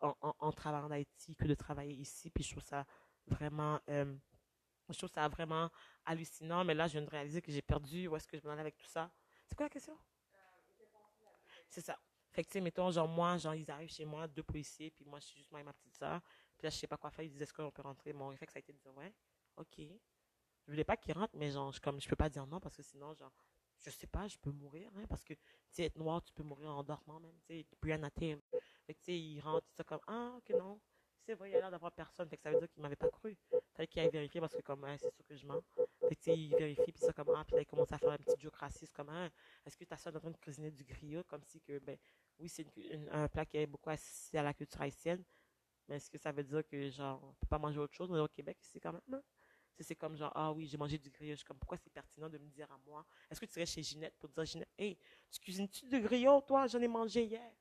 [0.00, 2.30] en, en, travaillant d'Haïti que de travailler ici.
[2.30, 2.86] Puis je trouve ça
[3.26, 4.14] vraiment, euh,
[4.88, 5.70] je trouve ça vraiment
[6.04, 6.64] hallucinant.
[6.64, 8.06] Mais là, je viens de réaliser que j'ai perdu.
[8.06, 9.10] Où est-ce que je m'en allais avec tout ça?
[9.46, 9.98] C'est quoi la question?
[11.68, 11.98] C'est ça.
[12.38, 15.04] Fait que, tu sais, mettons, genre, moi, genre, ils arrivent chez moi, deux policiers, puis
[15.04, 16.20] moi, je suis juste moi et ma petite soeur.
[16.56, 17.24] Puis là, je sais pas quoi faire.
[17.24, 18.12] Ils disent, est-ce qu'on peut rentrer?
[18.12, 19.12] Mon réflexe, a été de dire, ouais,
[19.56, 19.78] ok.
[19.78, 22.76] Je voulais pas qu'ils rentrent, mais genre, je, comme, je peux pas dire non, parce
[22.76, 23.32] que sinon, genre,
[23.80, 25.40] je sais pas, je peux mourir, hein, parce que, tu
[25.72, 28.38] sais, être noir, tu peux mourir en dormant même, tu sais, terre.
[28.86, 30.80] Fait que, tu sais, il rentre, il comme, ah, ok, non,
[31.26, 33.36] c'est vrai, il a l'air d'avoir personne, fait ça veut dire qu'il m'avait pas cru.
[33.74, 35.60] Fallait qu'il aille vérifier parce que, comme, c'est sûr que je mens.
[36.08, 37.98] Fait que, tu sais, il vérifie, puis ça, comme, ah, puis là, il commence à
[37.98, 38.54] faire un petit joke
[38.94, 39.28] comme, ah,
[39.66, 41.98] est-ce que ta soeur est en cuisiner du griot, comme si que, ben,
[42.38, 42.66] oui, c'est
[43.10, 45.24] un plat qui est beaucoup associé à la culture haïtienne,
[45.88, 48.22] mais est-ce que ça veut dire que, genre, on peut pas manger autre chose, on
[48.22, 49.22] au Québec, c'est quand même, non?
[49.80, 51.36] C'est comme genre, ah oui, j'ai mangé du griot.
[51.46, 53.06] comme, pourquoi c'est pertinent de me dire à moi?
[53.30, 54.98] Est-ce que tu serais chez Ginette pour dire, Ginette, hey,
[55.30, 56.66] tu cuisines-tu du griot, toi?
[56.66, 57.52] J'en ai mangé hier.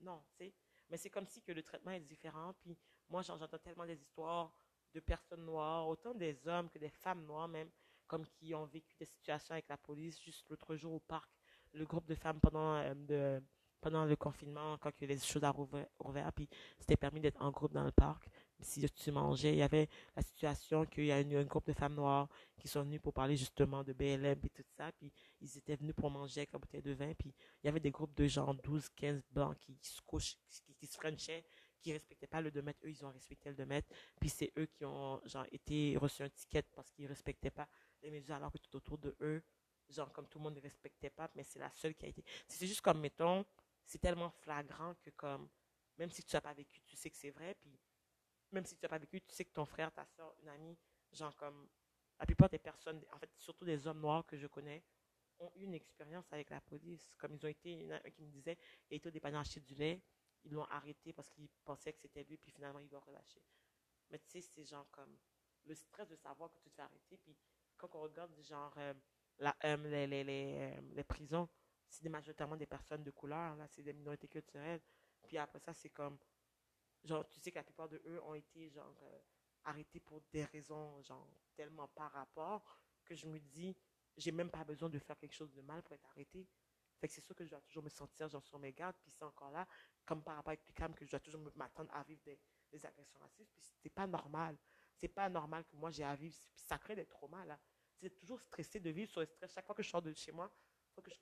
[0.00, 0.54] Non, tu sais.
[0.88, 2.54] Mais c'est comme si que le traitement est différent.
[2.54, 2.76] Puis
[3.08, 4.52] moi, j'entends tellement des histoires
[4.92, 7.70] de personnes noires, autant des hommes que des femmes noires même,
[8.06, 10.18] comme qui ont vécu des situations avec la police.
[10.20, 11.30] Juste l'autre jour au parc,
[11.74, 13.40] le groupe de femmes pendant euh,
[13.84, 15.68] pendant le confinement, quand les choses ont
[15.98, 16.48] rouvert, puis
[16.78, 18.30] c'était permis d'être en groupe dans le parc.
[18.58, 21.74] Si tu mangeais, il y avait la situation qu'il y a une, un groupe de
[21.74, 25.12] femmes noires qui sont venues pour parler justement de BLM et tout ça, puis
[25.42, 27.90] ils étaient venus pour manger avec la bouteille de vin, puis il y avait des
[27.90, 31.44] groupes de gens, 12, 15 blancs qui se couchent, qui, qui se frenchaient,
[31.78, 34.50] qui respectaient pas le 2 mètres, eux ils ont respecté le 2 mètres, puis c'est
[34.56, 37.68] eux qui ont genre été reçus un ticket parce qu'ils respectaient pas
[38.02, 39.42] les mesures alors que tout autour de eux,
[39.88, 42.24] genre comme tout le monde ne respectait pas, mais c'est la seule qui a été.
[42.48, 43.44] C'est juste comme mettons,
[43.84, 45.48] c'est tellement flagrant que comme
[45.98, 47.78] même si tu n'as pas vécu, tu sais que c'est vrai, puis
[48.50, 50.78] même si tu n'as pas vécu, tu sais que ton frère, ta soeur, une amie,
[51.12, 51.68] genre comme
[52.18, 54.82] la plupart des personnes, en fait, surtout des hommes noirs que je connais,
[55.38, 57.12] ont eu une expérience avec la police.
[57.18, 58.56] Comme ils ont été, il y en a un qui me disait,
[58.90, 60.00] il était au dépanneur acheter du lait,
[60.44, 63.42] ils l'ont arrêté parce qu'ils pensaient que c'était lui, puis finalement, ils l'ont relâché.
[64.10, 65.18] Mais tu sais, c'est genre comme
[65.64, 67.36] le stress de savoir que tu te fais arrêter, puis
[67.76, 68.94] quand on regarde, genre, euh,
[69.40, 71.48] euh, euh, les prisons,
[71.88, 74.80] c'est majoritairement des personnes de couleur, là, c'est des minorités culturelles.
[75.26, 76.18] Puis après ça, c'est comme,
[77.04, 79.18] genre, tu sais que la plupart de eux ont été, genre, euh,
[79.64, 83.76] arrêtés pour des raisons, genre, tellement par rapport que je me dis,
[84.16, 86.46] j'ai même pas besoin de faire quelque chose de mal pour être arrêté.
[87.00, 89.10] Fait que c'est sûr que je dois toujours me sentir, genre, sur mes gardes, puis
[89.10, 89.66] c'est encore là,
[90.06, 92.38] comme par rapport avec Picam, que je dois toujours m'attendre à vivre des,
[92.70, 94.56] des agressions racistes, puis c'est pas normal.
[94.96, 97.58] C'est pas normal que moi j'ai à vivre, puis ça crée des traumas, là.
[98.04, 99.52] C'est toujours stressé de vivre sur le stress.
[99.54, 100.50] Chaque fois que je sors de chez moi,
[100.94, 101.16] faut que je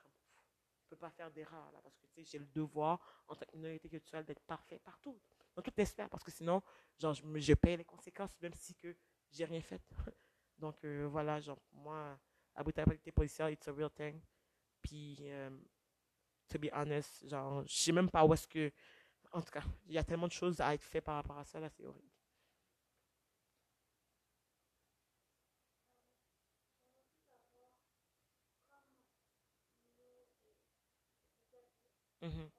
[0.89, 3.55] peux pas faire d'erreur, là, parce que, tu sais, j'ai le devoir, en tant que
[3.55, 5.17] minorité culturelle, d'être parfait partout
[5.55, 6.61] dans toutes les parce que sinon,
[6.99, 8.95] genre, je, je paye les conséquences, même si que
[9.31, 9.81] j'ai rien fait.
[10.57, 12.19] Donc, euh, voilà, genre, moi,
[12.53, 14.19] la brutalité policière, it's a real thing.
[14.81, 15.49] Puis, euh,
[16.49, 18.71] to be honest, genre, je sais même pas où est-ce que,
[19.31, 21.45] en tout cas, il y a tellement de choses à être fait par rapport à
[21.45, 22.12] ça, là, c'est horrible.
[32.23, 32.49] Mm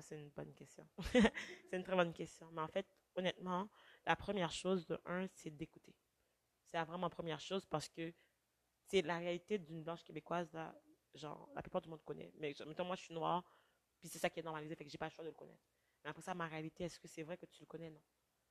[0.00, 0.86] c'est une bonne question.
[1.70, 2.50] c'est une très bonne question.
[2.52, 3.68] Mais en fait, honnêtement,
[4.04, 5.94] la première chose de un, c'est d'écouter.
[6.70, 8.12] C'est la vraiment première chose parce que
[8.88, 10.74] c'est la réalité d'une blanche québécoise, là,
[11.14, 12.32] genre, la plupart du monde connaît.
[12.38, 13.44] Mais mettons, moi, je suis noire,
[14.00, 15.64] puis c'est ça qui est normalisé, fait que j'ai pas le choix de le connaître.
[16.04, 17.90] Mais après ça, ma réalité, est-ce que c'est vrai que tu le connais?
[17.90, 18.02] Non.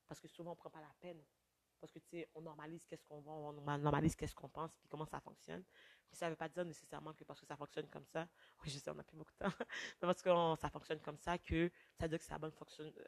[0.06, 1.22] Parce que souvent, on prend pas la peine
[1.80, 4.88] Parce que, tu sais, on normalise qu'est-ce qu'on voit, on normalise qu'est-ce qu'on pense, puis
[4.88, 5.62] comment ça fonctionne.
[6.08, 8.28] Puis ça ne veut pas dire nécessairement que parce que ça fonctionne comme ça,
[8.64, 9.68] oui, je sais, on n'a plus beaucoup de temps, mais
[10.00, 12.52] parce que ça fonctionne comme ça, que ça veut dire que c'est la bonne,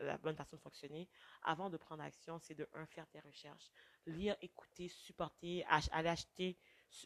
[0.01, 1.09] la bonne façon de fonctionner.
[1.43, 3.71] Avant de prendre action, c'est de, un, faire tes recherches,
[4.07, 6.59] lire, écouter, supporter, aller acheter,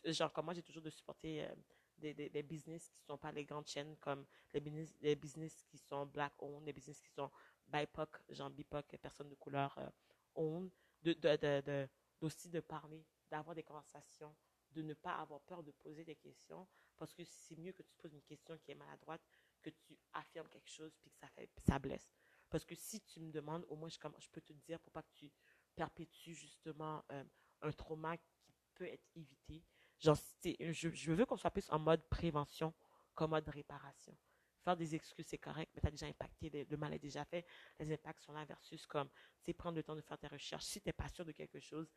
[0.04, 1.54] genre, comme moi, j'ai toujours de supporter euh,
[1.98, 5.16] des, des, des, business qui ne sont pas les grandes chaînes, comme les business, les
[5.16, 7.30] business qui sont black-owned, les business qui sont
[7.68, 9.88] BIPOC, genre BIPOC, personnes de couleur euh,
[10.34, 10.70] owned,
[11.02, 11.88] de, de, de,
[12.20, 14.34] aussi de parler, d'avoir des conversations,
[14.70, 17.94] de ne pas avoir peur de poser des questions, parce que c'est mieux que tu
[17.96, 19.22] poses une question qui est maladroite
[19.60, 22.12] que tu affirmes quelque chose puis que ça fait ça blesse.
[22.50, 25.02] Parce que si tu me demandes, au moins je, je peux te dire pour pas
[25.02, 25.32] que tu
[25.74, 27.24] perpétues justement euh,
[27.62, 29.64] un trauma qui peut être évité.
[29.98, 32.74] Genre, je, je veux qu'on soit plus en mode prévention
[33.14, 34.16] qu'en mode réparation.
[34.64, 37.44] Faire des excuses, c'est correct, mais tu as déjà impacté, le mal est déjà fait.
[37.78, 39.08] Les impacts sont là versus comme,
[39.42, 40.64] tu prendre le temps de faire tes recherches.
[40.64, 41.90] Si tu n'es pas sûr de quelque chose,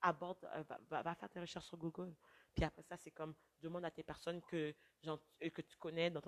[0.00, 2.14] aborde, euh, va, faire tes recherches sur Google.
[2.54, 6.10] Puis après ça, c'est comme, demande à tes personnes que, genre, euh, que tu connais
[6.10, 6.22] dans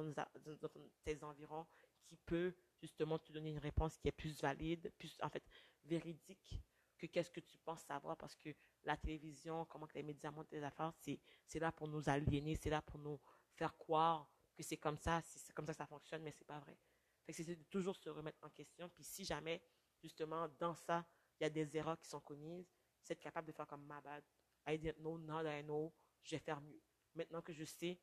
[1.03, 1.66] tes environs
[2.05, 5.45] qui peut justement te donner une réponse qui est plus valide, plus, en fait,
[5.85, 6.61] véridique
[6.99, 8.51] que qu'est-ce que tu penses savoir parce que
[8.85, 12.70] la télévision, comment que les médias montent les affaires, c'est là pour nous aliéner, c'est
[12.70, 13.18] là pour nous
[13.55, 16.59] faire croire que c'est comme ça, c'est comme ça que ça fonctionne, mais c'est pas
[16.61, 16.76] vrai.
[17.24, 18.88] Fait que c'est de toujours se remettre en question.
[18.88, 19.62] Puis si jamais,
[20.03, 21.07] justement, dans ça,
[21.38, 22.70] il y a des erreurs qui sont commises,
[23.01, 24.24] c'est être capable de faire comme ma bad.
[24.66, 25.92] I didn't know, now that I know,
[26.22, 26.80] je vais faire mieux.
[27.14, 27.98] Maintenant que je sais,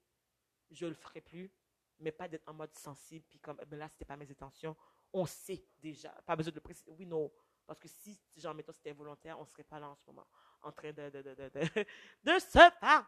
[0.71, 1.51] je le ferai plus,
[1.99, 4.75] mais pas d'être en mode sensible, puis comme, ben là, c'était pas mes intentions.
[5.13, 6.91] On sait déjà, pas besoin de le préciser.
[6.91, 7.31] Oui, non.
[7.65, 10.27] Parce que si, genre, mettons, c'était volontaire, on serait pas là en ce moment,
[10.61, 11.59] en train de, de, de, de, de,
[12.23, 13.05] de se faire